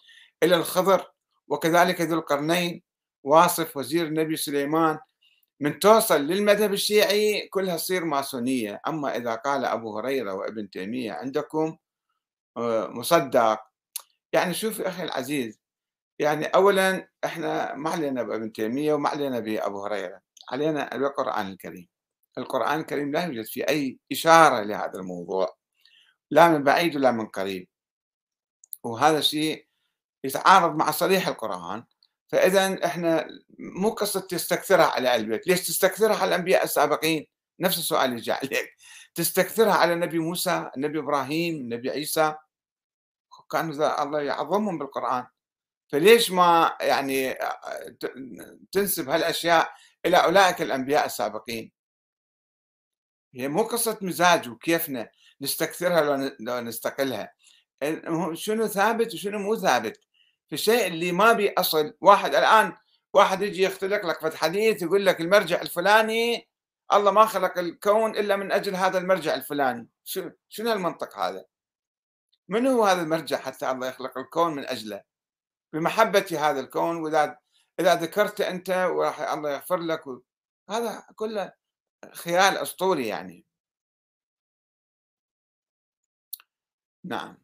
إلى 0.43 0.55
الخضر؟ 0.55 1.11
وكذلك 1.47 2.01
ذو 2.01 2.19
القرنين. 2.19 2.83
واصف 3.23 3.77
وزير 3.77 4.05
النبي 4.07 4.35
سليمان 4.35 4.99
من 5.59 5.79
توصل 5.79 6.21
للمذهب 6.21 6.73
الشيعي 6.73 7.47
كلها 7.47 7.77
تصير 7.77 8.05
ماسونية. 8.05 8.81
أما 8.87 9.17
إذا 9.17 9.35
قال 9.35 9.65
أبو 9.65 9.97
هريرة 9.99 10.33
وابن 10.33 10.69
تيمية 10.69 11.11
عندكم 11.11 11.77
آه، 12.57 12.87
مصدق. 12.87 13.59
يعني 14.33 14.53
شوف 14.53 14.81
أخي 14.81 15.03
العزيز 15.03 15.59
يعني 16.19 16.45
أولا 16.45 17.07
إحنا 17.25 17.75
ما 17.75 17.89
علينا 17.89 18.23
بابن 18.23 18.51
تيمية 18.51 18.93
وما 18.93 19.09
علينا 19.09 19.39
بأبو 19.39 19.85
هريرة 19.85 20.21
علينا 20.51 20.95
القرآن 20.95 21.47
الكريم. 21.51 21.98
القرآن 22.37 22.79
الكريم 22.79 23.11
لا 23.11 23.25
يوجد 23.25 23.45
فيه 23.45 23.65
أي 23.69 23.99
إشارة 24.11 24.63
لهذا 24.63 24.93
الموضوع 24.95 25.57
لا 26.31 26.49
من 26.49 26.63
بعيد 26.63 26.95
ولا 26.95 27.11
من 27.11 27.27
قريب. 27.27 27.69
وهذا 28.83 29.17
الشيء 29.17 29.67
يتعارض 30.23 30.75
مع 30.75 30.91
صريح 30.91 31.27
القرآن. 31.27 31.83
فاذا 32.27 32.85
إحنا 32.85 33.27
مو 33.59 33.89
قصة 33.89 34.19
تستكثرها 34.19 34.85
على 34.85 35.15
البيت، 35.15 35.47
ليش 35.47 35.67
تستكثرها 35.67 36.15
على 36.15 36.29
الأنبياء 36.29 36.63
السابقين؟ 36.63 37.27
نفس 37.59 37.77
السؤال 37.77 38.13
يجي 38.13 38.31
عليك، 38.31 38.75
تستكثرها 39.15 39.73
على 39.73 39.93
النبي 39.93 40.19
موسى، 40.19 40.71
النبي 40.77 40.99
إبراهيم، 40.99 41.55
النبي 41.55 41.89
عيسى. 41.89 42.35
كان 43.51 43.69
الله 43.83 44.21
يعظمهم 44.21 44.77
بالقرآن. 44.77 45.27
فليش 45.91 46.31
ما 46.31 46.77
يعني 46.81 47.37
تنسب 48.71 49.09
هالأشياء 49.09 49.73
إلى 50.05 50.17
أولئك 50.17 50.61
الأنبياء 50.61 51.05
السابقين؟ 51.05 51.71
هي 53.35 53.47
مو 53.47 53.63
قصة 53.63 53.97
مزاج 54.01 54.49
وكيفنا 54.49 55.09
نستكثرها 55.41 56.01
لو 56.01 56.31
لو 56.39 56.59
نستقلها، 56.59 57.33
شنو 58.33 58.67
ثابت 58.67 59.13
وشنو 59.13 59.39
مو 59.39 59.55
ثابت، 59.55 59.99
الشيء 60.53 60.87
اللي 60.87 61.11
ما 61.11 61.33
بي 61.33 61.53
أصل، 61.53 61.93
واحد 62.01 62.35
الآن 62.35 62.73
واحد 63.13 63.41
يجي 63.41 63.63
يختلق 63.63 64.05
لك 64.05 64.21
فد 64.21 64.33
حديث 64.33 64.81
يقول 64.81 65.05
لك 65.05 65.21
المرجع 65.21 65.61
الفلاني 65.61 66.49
الله 66.93 67.11
ما 67.11 67.25
خلق 67.25 67.57
الكون 67.57 68.17
إلا 68.17 68.35
من 68.35 68.51
أجل 68.51 68.75
هذا 68.75 68.97
المرجع 68.97 69.33
الفلاني، 69.33 69.87
شنو 70.03 70.31
شنو 70.49 70.73
المنطق 70.73 71.19
هذا؟ 71.19 71.45
من 72.49 72.67
هو 72.67 72.83
هذا 72.83 73.01
المرجع 73.01 73.37
حتى 73.37 73.71
الله 73.71 73.87
يخلق 73.87 74.17
الكون 74.17 74.55
من 74.55 74.65
أجله؟ 74.65 75.01
بمحبة 75.73 76.25
هذا 76.39 76.59
الكون 76.59 76.95
وإذا 76.95 77.37
إذا 77.79 77.95
ذكرت 77.95 78.41
أنت 78.41 78.69
وراح 78.69 79.19
الله 79.19 79.51
يغفر 79.51 79.77
لك. 79.77 80.03
هذا 80.69 81.03
كله 81.15 81.58
خيال 82.13 82.57
أسطوري 82.57 83.07
يعني. 83.07 83.45
نعم. 87.03 87.37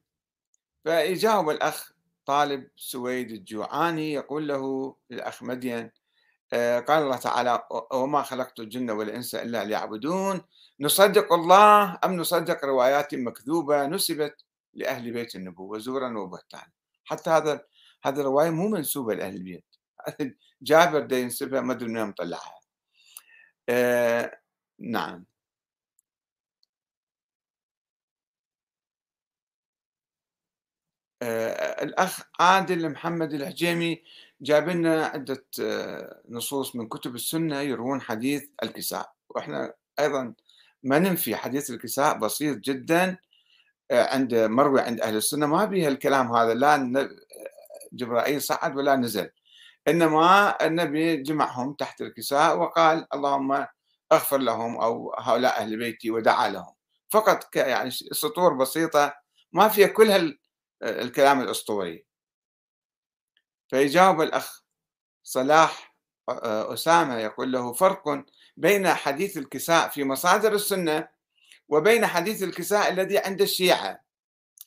فيجاوب 0.83 1.49
الأخ 1.49 1.91
طالب 2.25 2.69
سويد 2.75 3.31
الجوعاني 3.31 4.13
يقول 4.13 4.47
له 4.47 4.95
الأخ 5.11 5.43
مدين 5.43 5.91
آه، 6.53 6.79
قال 6.79 7.03
الله 7.03 7.17
تعالى 7.17 7.63
وما 7.93 8.23
خلقت 8.23 8.59
الجن 8.59 8.91
والإنس 8.91 9.35
إلا 9.35 9.63
ليعبدون. 9.65 10.41
نصدق 10.79 11.33
الله 11.33 11.99
أم 12.05 12.15
نصدق 12.17 12.65
روايات 12.65 13.15
مكذوبة 13.15 13.85
نسبت 13.85 14.43
لأهل 14.73 15.11
بيت 15.13 15.35
النبوة 15.35 15.79
زورا 15.79 16.17
وبهتانا. 16.17 16.71
حتى 17.05 17.29
هذا 17.29 17.65
هذه 18.03 18.19
الرواية 18.19 18.49
مو 18.49 18.67
منسوبة 18.67 19.15
لأهل 19.15 19.35
البيت. 19.35 19.65
جابر 20.61 20.99
دا 20.99 21.17
ينسبها 21.17 21.61
ما 21.61 21.73
أدري 21.73 21.89
من 21.89 21.97
يوم 21.97 22.11
طلعها. 22.11 22.59
آه 23.69 24.39
نعم. 24.79 25.25
آه 31.21 31.83
الأخ 31.83 32.21
عادل 32.39 32.89
محمد 32.89 33.33
الحجيمي 33.33 34.03
جاب 34.41 34.69
لنا 34.69 35.05
عدة 35.05 35.45
آه 35.61 36.21
نصوص 36.29 36.75
من 36.75 36.87
كتب 36.87 37.15
السنة 37.15 37.61
يروون 37.61 38.01
حديث 38.01 38.45
الكساء 38.63 39.13
وإحنا 39.29 39.73
أيضا 39.99 40.33
ما 40.83 40.99
ننفي 40.99 41.35
حديث 41.35 41.69
الكساء 41.69 42.17
بسيط 42.19 42.57
جدا 42.57 43.17
آه، 43.91 44.13
عند 44.13 44.35
مروي 44.35 44.81
عند 44.81 45.01
أهل 45.01 45.15
السنة 45.15 45.45
ما 45.45 45.65
بيها 45.65 45.87
الكلام 45.89 46.31
هذا 46.35 46.53
لا 46.53 47.09
جبرائيل 47.93 48.41
صعد 48.41 48.77
ولا 48.77 48.95
نزل 48.95 49.29
إنما 49.87 50.55
النبي 50.65 51.17
جمعهم 51.17 51.73
تحت 51.73 52.01
الكساء 52.01 52.57
وقال 52.57 53.07
اللهم 53.13 53.65
أغفر 54.11 54.37
لهم 54.37 54.77
أو 54.77 55.15
هؤلاء 55.19 55.61
أهل 55.61 55.77
بيتي 55.77 56.11
ودعا 56.11 56.49
لهم. 56.49 56.73
فقط 57.09 57.55
يعني 57.55 57.91
سطور 57.91 58.53
بسيطة 58.53 59.13
ما 59.51 59.67
فيها 59.67 59.87
كل 59.87 60.37
الكلام 60.83 61.41
الأسطوري. 61.41 62.05
فيجاوب 63.69 64.21
الأخ 64.21 64.63
صلاح 65.23 65.95
أسامة 66.73 67.17
يقول 67.17 67.51
له 67.51 67.73
فرق 67.73 68.25
بين 68.57 68.87
حديث 68.87 69.37
الكساء 69.37 69.89
في 69.89 70.03
مصادر 70.03 70.53
السنة 70.53 71.07
وبين 71.69 72.05
حديث 72.07 72.43
الكساء 72.43 72.89
الذي 72.89 73.17
عند 73.17 73.41
الشيعة 73.41 74.05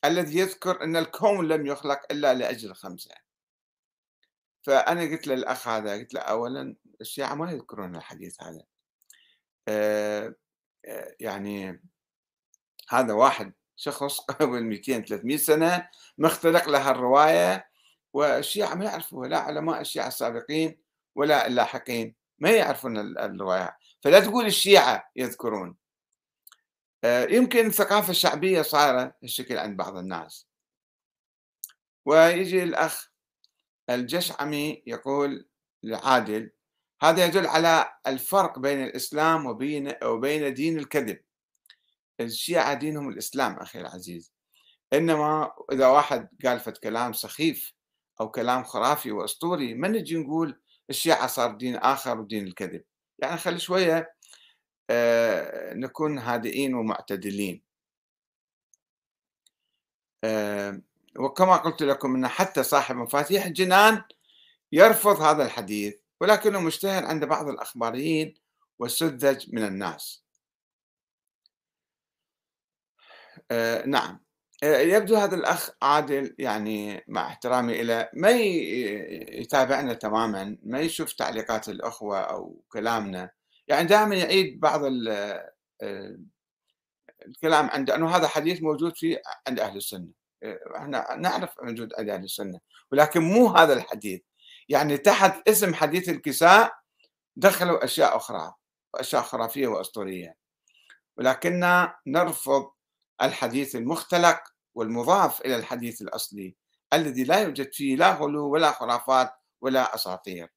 الذي 0.05 0.39
يذكر 0.39 0.83
أن 0.83 0.95
الكون 0.95 1.47
لم 1.47 1.65
يخلق 1.65 1.99
إلا 2.11 2.33
لأجل 2.33 2.73
خمسة. 2.75 3.15
فأنا 4.61 5.01
قلت 5.01 5.27
للأخ 5.27 5.67
هذا 5.67 5.93
قلت 5.93 6.13
له 6.13 6.21
أولا 6.21 6.75
الشيعة 7.01 7.35
ما 7.35 7.51
يذكرون 7.51 7.95
الحديث 7.95 8.41
هذا. 8.41 8.59
آه، 8.59 8.61
آه، 8.61 8.78
يعني 11.19 11.81
هذا 12.89 13.13
واحد 13.13 13.53
شخص 13.75 14.19
قبل 14.31 14.63
200 14.63 14.99
300 14.99 15.37
سنة 15.37 15.89
مختلق 16.17 16.69
لها 16.69 16.91
الرواية 16.91 17.69
والشيعة 18.13 18.75
ما 18.75 18.85
يعرفوها 18.85 19.27
لا 19.27 19.37
علماء 19.37 19.81
الشيعة 19.81 20.07
السابقين 20.07 20.81
ولا 21.15 21.47
اللاحقين 21.47 22.15
ما 22.39 22.49
يعرفون 22.51 22.97
الرواية. 22.97 23.77
فلا 24.03 24.19
تقول 24.19 24.45
الشيعة 24.45 25.11
يذكرون. 25.15 25.75
آه، 27.03 27.25
يمكن 27.25 27.65
الثقافة 27.65 28.11
الشعبية 28.11 28.61
صايرة 28.61 29.15
الشكل 29.23 29.57
عند 29.57 29.77
بعض 29.77 29.97
الناس. 29.97 30.47
ويجي 32.05 32.63
الأخ 32.63 33.11
الجشعمي 33.89 34.83
يقول 34.87 35.49
لعادل 35.83 36.51
هذا 37.01 37.25
يدل 37.25 37.47
على 37.47 37.93
الفرق 38.07 38.59
بين 38.59 38.83
الإسلام 38.83 39.45
وبين 39.45 39.93
وبين 40.03 40.53
دين 40.53 40.79
الكذب. 40.79 41.21
الشيعة 42.19 42.73
دينهم 42.73 43.09
الإسلام 43.09 43.53
أخي 43.53 43.79
العزيز. 43.79 44.33
إنما 44.93 45.51
إذا 45.71 45.87
واحد 45.87 46.29
قال 46.45 46.59
فت 46.59 46.77
كلام 46.77 47.13
سخيف 47.13 47.73
أو 48.21 48.31
كلام 48.31 48.63
خرافي 48.63 49.11
وأسطوري 49.11 49.73
ما 49.73 49.87
نجي 49.87 50.17
نقول 50.17 50.61
الشيعة 50.89 51.27
صار 51.27 51.51
دين 51.51 51.75
آخر 51.75 52.19
ودين 52.19 52.47
الكذب؟ 52.47 52.83
يعني 53.19 53.37
خلي 53.37 53.59
شوية 53.59 54.15
آه، 54.89 55.73
نكون 55.73 56.19
هادئين 56.19 56.73
ومعتدلين. 56.75 57.61
آه، 60.23 60.81
وكما 61.19 61.57
قلت 61.57 61.83
لكم 61.83 62.15
أن 62.15 62.27
حتى 62.27 62.63
صاحب 62.63 62.95
مفاتيح 62.95 63.45
الجنان 63.45 64.03
يرفض 64.71 65.21
هذا 65.21 65.45
الحديث. 65.45 65.95
ولكنه 66.21 66.59
مشتهر 66.59 67.05
عند 67.05 67.25
بعض 67.25 67.47
الأخباريين 67.47 68.35
والسذج 68.79 69.45
من 69.53 69.63
الناس. 69.63 70.23
آه 73.51 73.85
نعم. 73.85 74.19
يبدو 74.63 75.15
هذا 75.15 75.35
الأخ 75.35 75.69
عادل 75.81 76.35
يعني 76.39 77.03
مع 77.07 77.27
احترامي 77.27 77.81
إلى 77.81 78.09
ما 78.13 78.29
يتابعنا 78.31 79.93
تماما 79.93 80.57
ما 80.63 80.79
يشوف 80.79 81.13
تعليقات 81.13 81.69
الأخوة 81.69 82.19
أو 82.19 82.63
كلامنا. 82.69 83.31
يعني 83.67 83.87
دائما 83.87 84.15
يعيد 84.15 84.59
بعض 84.59 84.81
الكلام 87.27 87.69
عنده 87.69 87.95
أنه 87.95 88.15
هذا 88.15 88.27
حديث 88.27 88.61
موجود 88.61 88.97
في 88.97 89.19
عند 89.47 89.59
أهل 89.59 89.77
السنة. 89.77 90.07
إحنا 90.77 91.15
نعرف 91.15 91.49
موجود 91.63 91.93
عند 91.97 92.09
أهل 92.09 92.23
السنة 92.23 92.59
ولكن 92.91 93.21
مو 93.21 93.47
هذا 93.47 93.73
الحديث. 93.73 94.21
يعني 94.69 94.97
تحت 94.97 95.49
اسم 95.49 95.73
حديث 95.73 96.09
الكساء 96.09 96.73
دخلوا 97.37 97.83
أشياء 97.85 98.17
أخرى 98.17 98.53
وأشياء 98.93 99.21
خرافية 99.23 99.67
وأسطورية. 99.67 100.35
ولكننا 101.17 101.95
نرفض 102.07 102.71
الحديث 103.21 103.75
المختلق 103.75 104.41
والمضاف 104.75 105.41
إلى 105.41 105.55
الحديث 105.55 106.01
الأصلي 106.01 106.55
الذي 106.93 107.23
لا 107.23 107.39
يوجد 107.43 107.73
فيه 107.73 107.95
لا 107.95 108.13
غلو 108.13 108.49
ولا 108.53 108.71
خرافات 108.71 109.31
ولا 109.61 109.95
أساطير. 109.95 110.49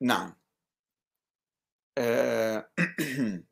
نعم. 0.00 0.36
آه، 1.98 2.70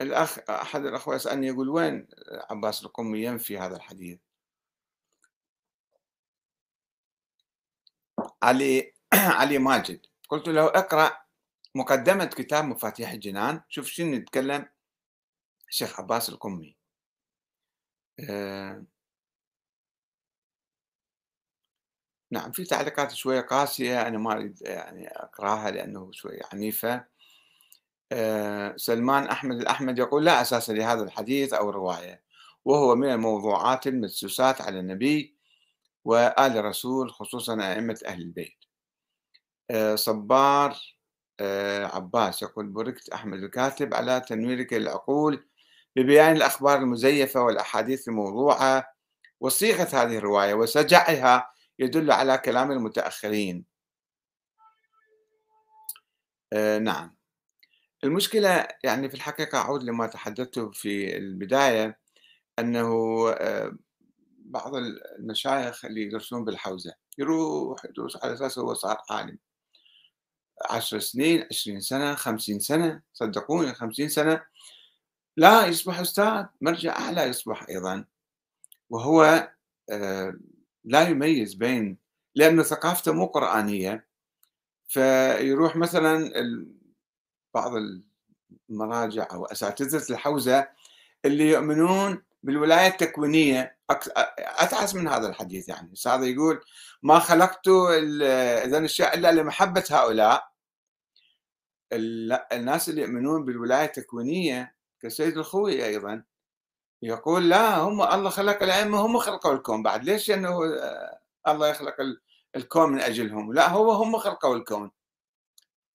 الأخ 0.00 0.38
أحد 0.50 0.84
الأخوة 0.84 1.14
يسألني 1.14 1.46
يقول 1.46 1.68
وين 1.68 2.08
عباس 2.50 2.84
القمي 2.84 3.22
ينفي 3.24 3.58
هذا 3.58 3.76
الحديث؟ 3.76 4.18
علي 8.42 8.92
علي 9.40 9.58
ماجد. 9.58 10.06
قلت 10.28 10.48
له 10.48 10.66
اقرأ 10.66 11.18
مقدمة 11.74 12.24
كتاب 12.24 12.64
مفاتيح 12.64 13.10
الجنان 13.10 13.60
شوف 13.68 13.86
شنو 13.88 14.14
يتكلم 14.14 14.68
الشيخ 15.70 16.00
عباس 16.00 16.28
القمي. 16.28 16.76
أه. 18.20 18.86
نعم 22.30 22.52
في 22.52 22.64
تعليقات 22.64 23.12
شوية 23.14 23.40
قاسية 23.40 24.08
أنا 24.08 24.18
ما 24.18 24.32
أريد 24.32 24.62
يعني 24.62 25.08
أقرأها 25.08 25.70
لأنه 25.70 26.12
شوية 26.12 26.40
عنيفة. 26.52 27.04
سلمان 28.76 29.24
أحمد 29.24 29.60
الأحمد 29.60 29.98
يقول 29.98 30.24
لا 30.24 30.42
أساس 30.42 30.70
لهذا 30.70 31.02
الحديث 31.02 31.52
أو 31.54 31.70
الرواية 31.70 32.22
وهو 32.64 32.94
من 32.94 33.08
الموضوعات 33.12 33.86
المدسوسات 33.86 34.60
على 34.60 34.80
النبي 34.80 35.36
وآل 36.04 36.58
الرسول 36.58 37.10
خصوصا 37.12 37.72
أئمة 37.72 38.00
أهل 38.06 38.22
البيت. 38.22 38.64
آه، 39.70 39.94
صبار 39.94 40.76
آه، 41.40 41.84
عباس 41.86 42.42
يقول 42.42 42.66
بركت 42.66 43.08
أحمد 43.08 43.38
الكاتب 43.42 43.94
على 43.94 44.20
تنويرك 44.20 44.74
العقول 44.74 45.46
ببيان 45.96 46.36
الأخبار 46.36 46.78
المزيفة 46.78 47.42
والأحاديث 47.42 48.08
الموضوعة 48.08 48.86
وصيغة 49.40 49.88
هذه 50.02 50.18
الرواية 50.18 50.54
وسجعها 50.54 51.50
يدل 51.78 52.12
على 52.12 52.38
كلام 52.38 52.72
المتأخرين. 52.72 53.64
آه 56.52 56.78
نعم. 56.78 57.16
المشكلة 58.06 58.68
يعني 58.84 59.08
في 59.08 59.14
الحقيقة 59.14 59.58
أعود 59.58 59.82
لما 59.82 60.06
تحدثت 60.06 60.58
في 60.58 61.16
البداية 61.16 61.98
أنه 62.58 62.88
آه 63.30 63.76
بعض 64.38 64.74
المشايخ 65.18 65.84
اللي 65.84 66.02
يدرسون 66.02 66.44
بالحوزة 66.44 66.94
يروح 67.18 67.84
يدرس 67.84 68.16
على 68.24 68.34
أساس 68.34 68.58
هو 68.58 68.74
صار 68.74 68.98
عالم. 69.10 69.38
عشر 70.70 70.98
سنين 70.98 71.46
عشرين 71.50 71.80
سنة 71.80 72.14
خمسين 72.14 72.60
سنة 72.60 73.02
صدقوني 73.12 73.74
خمسين 73.74 74.08
سنة. 74.08 74.42
لا 75.36 75.66
يصبح 75.66 75.98
أستاذ 76.00 76.44
مرجع 76.60 76.98
أعلى 76.98 77.22
يصبح 77.22 77.66
أيضا. 77.68 78.04
وهو 78.90 79.50
آه، 79.90 80.34
لا 80.84 81.08
يميز 81.08 81.54
بين 81.54 81.98
لأن 82.34 82.62
ثقافته 82.62 83.12
مو 83.12 83.26
قرآنية. 83.26 84.06
فيروح 84.88 85.76
مثلا 85.76 86.32
بعض 87.56 87.72
المراجع 88.70 89.28
أو 89.32 89.44
أساتذة 89.44 90.12
الحوزة 90.12 90.68
اللي 91.24 91.50
يؤمنون 91.50 92.22
بالولاية 92.42 92.88
التكوينية. 92.88 93.76
أتعس 94.38 94.94
من 94.94 95.08
هذا 95.08 95.28
الحديث 95.28 95.68
يعني. 95.68 95.94
هذا 96.06 96.24
يقول 96.24 96.60
ما 97.02 97.18
خلقت 97.18 97.68
إذا 98.66 98.78
الشيء 98.78 99.14
إلا 99.14 99.32
لمحبة 99.32 99.84
هؤلاء 99.90 100.52
الناس 102.52 102.88
اللي 102.88 103.02
يؤمنون 103.02 103.44
بالولاية 103.44 103.84
التكوينية 103.84 104.74
كسيد 105.02 105.38
الخوي 105.38 105.84
أيضا 105.86 106.24
يقول 107.02 107.48
لا 107.48 107.78
هم 107.78 108.02
الله 108.02 108.30
خلق 108.30 108.62
الأئمة 108.62 108.98
هم 109.06 109.18
خلقوا 109.18 109.52
الكون. 109.52 109.82
بعد 109.82 110.04
ليش 110.04 110.30
أنه 110.30 110.58
الله 111.48 111.68
يخلق 111.68 111.94
الكون 112.56 112.92
من 112.92 113.00
أجلهم؟ 113.00 113.52
لا 113.52 113.68
هو 113.68 113.92
هم 113.92 114.18
خلقوا 114.18 114.56
الكون. 114.56 114.90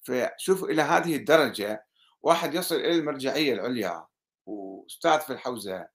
فشوفوا 0.04 0.68
إلى 0.68 0.82
هذه 0.82 1.16
الدرجة 1.16 1.86
واحد 2.24 2.54
يصل 2.54 2.76
إلى 2.76 3.00
المرجعية 3.00 3.54
العليا 3.54 4.06
وأستاذ 4.46 5.20
في 5.20 5.34
الحوزة 5.34 5.88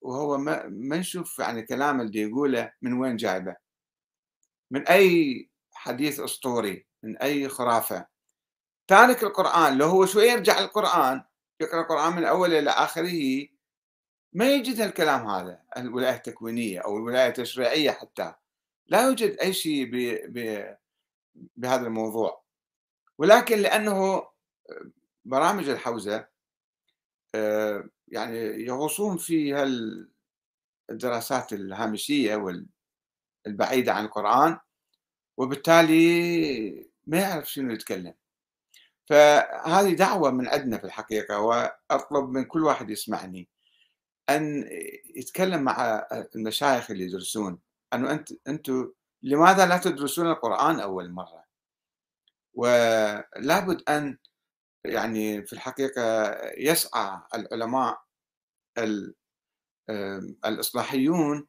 وهو 0.00 0.38
ما 0.38 0.96
نشوف 0.96 1.38
يعني 1.38 1.62
كلام 1.62 2.00
اللي 2.00 2.20
يقوله 2.20 2.72
من 2.82 2.92
وين 2.92 3.16
جايبه. 3.16 3.56
من 4.70 4.88
أي 4.88 5.50
حديث 5.72 6.20
أسطوري 6.20 6.86
من 7.02 7.16
أي 7.18 7.48
خرافة. 7.48 8.06
تارك 8.88 9.22
القرآن 9.22 9.78
لو 9.78 9.86
هو 9.86 10.06
شوية 10.06 10.32
يرجع 10.32 10.58
القرآن 10.58 11.24
يقرأ 11.60 11.80
القرآن 11.80 12.16
من 12.16 12.24
أوله 12.24 12.58
إلى 12.58 12.70
آخره 12.70 13.46
ما 14.32 14.50
يجد 14.50 14.80
الكلام 14.80 15.26
هذا 15.26 15.62
الولاية 15.76 16.16
التكوينية 16.16 16.80
أو 16.80 16.96
الولاية 16.96 17.28
التشريعية 17.28 17.90
حتى. 17.90 18.34
لا 18.86 19.06
يوجد 19.06 19.36
أي 19.42 19.52
شيء 19.52 19.84
ب... 19.84 19.96
ب... 20.32 20.66
بهذا 21.56 21.86
الموضوع. 21.86 22.44
ولكن 23.18 23.58
لأنه 23.58 24.28
برامج 25.24 25.68
الحوزة 25.68 26.28
آه، 27.34 27.88
يعني 28.08 28.38
يغوصون 28.64 29.16
في 29.18 29.62
الدراسات 30.90 31.52
الهامشية 31.52 32.36
والبعيدة 33.46 33.92
عن 33.92 34.04
القرآن 34.04 34.58
وبالتالي 35.36 36.90
ما 37.06 37.20
يعرف 37.20 37.50
شنو 37.50 37.72
يتكلم. 37.72 38.14
فهذه 39.06 39.94
دعوة 39.94 40.30
من 40.30 40.48
عندنا 40.48 40.78
في 40.78 40.84
الحقيقة 40.84 41.40
وأطلب 41.40 42.28
من 42.30 42.44
كل 42.44 42.64
واحد 42.64 42.90
يسمعني 42.90 43.48
أن 44.30 44.68
يتكلم 45.16 45.62
مع 45.62 46.06
المشايخ 46.36 46.90
اللي 46.90 47.04
يدرسون. 47.04 47.58
أنه 47.94 48.12
أنت 48.12 48.32
أنتم 48.48 48.92
لماذا 49.22 49.66
لا 49.66 49.78
تدرسون 49.78 50.30
القرآن 50.30 50.80
أول 50.80 51.10
مرة؟ 51.10 51.44
ولابد 52.54 53.82
أن 53.88 54.18
يعني 54.84 55.46
في 55.46 55.52
الحقيقة 55.52 56.36
يسعى 56.58 57.20
العلماء 57.34 58.02
الإصلاحيون 60.44 61.46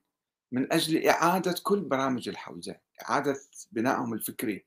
من 0.51 0.73
أجل 0.73 1.07
إعادة 1.07 1.55
كل 1.63 1.81
برامج 1.81 2.29
الحوزة 2.29 2.75
إعادة 3.01 3.35
بنائهم 3.71 4.13
الفكري. 4.13 4.65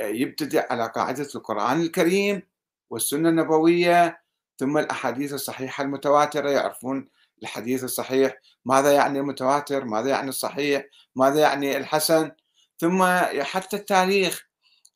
يبتدئ 0.00 0.72
على 0.72 0.86
قاعدة 0.86 1.28
القرآن 1.34 1.80
الكريم 1.80 2.42
والسنة 2.90 3.28
النبوية 3.28 4.22
ثم 4.58 4.78
الأحاديث 4.78 5.32
الصحيحة 5.32 5.84
المتواترة 5.84 6.50
يعرفون 6.50 7.08
الحديث 7.42 7.84
الصحيح 7.84 8.40
ماذا 8.64 8.92
يعني 8.92 9.18
المتواتر؟ 9.18 9.84
ماذا 9.84 10.10
يعني 10.10 10.28
الصحيح؟ 10.28 10.84
ماذا 11.16 11.40
يعني 11.40 11.76
الحسن؟ 11.76 12.30
ثم 12.78 13.04
حتى 13.42 13.76
التاريخ 13.76 14.46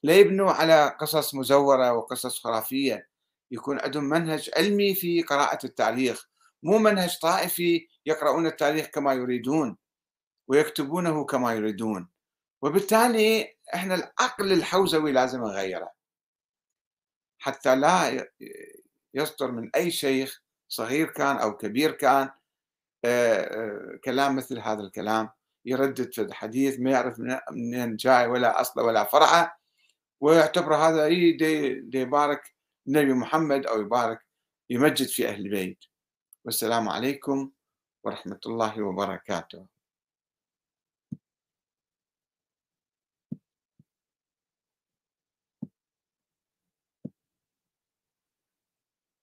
لا 0.03 0.15
يبنوا 0.15 0.53
على 0.53 0.97
قصص 1.01 1.35
مزورة 1.35 1.93
وقصص 1.93 2.39
خرافية 2.41 3.09
يكون 3.51 3.81
عندهم 3.81 4.05
منهج 4.05 4.51
علمي 4.57 4.95
في 4.95 5.23
قراءة 5.23 5.67
التاريخ 5.67 6.29
مو 6.63 6.79
منهج 6.79 7.19
طائفي 7.19 7.89
يقرؤون 8.07 8.47
التاريخ 8.47 8.87
كما 8.87 9.13
يريدون 9.13 9.77
ويكتبونه 10.49 11.25
كما 11.25 11.53
يريدون. 11.53 12.09
وبالتالي 12.63 13.57
إحنا 13.75 13.95
العقل 13.95 14.53
الحوزوي 14.53 15.13
لازم 15.13 15.41
نغيره. 15.41 15.93
حتى 17.39 17.77
لا 17.77 18.27
يصدر 19.15 19.51
من 19.51 19.71
أي 19.77 19.91
شيخ 19.91 20.43
صغير 20.71 21.07
كان 21.07 21.37
أو 21.37 21.57
كبير 21.57 21.91
كان 21.91 22.31
كلام 24.05 24.37
مثل 24.37 24.59
هذا 24.59 24.81
الكلام. 24.83 25.29
يردد 25.65 26.13
في 26.13 26.23
الحديث 26.23 26.81
ما 26.81 26.91
يعرف 26.91 27.21
منين 27.51 27.97
جاي 27.97 28.27
ولا 28.27 28.61
أصله 28.61 28.85
ولا 28.85 29.05
فرعه 29.05 29.57
ويعتبر 30.21 30.75
هذا 30.75 31.05
أي 31.05 31.33
دي, 31.33 31.75
دي 31.81 32.01
يبارك 32.01 32.55
النبي 32.87 33.13
محمد 33.13 33.67
أو 33.67 33.81
يبارك 33.81 34.21
يمجد 34.71 35.07
في 35.07 35.29
أهل 35.29 35.41
البيت. 35.47 35.85
والسلام 36.45 36.89
عليكم 36.89 37.51
ورحمة 38.05 38.41
الله 38.47 38.83
وبركاته. 38.83 39.67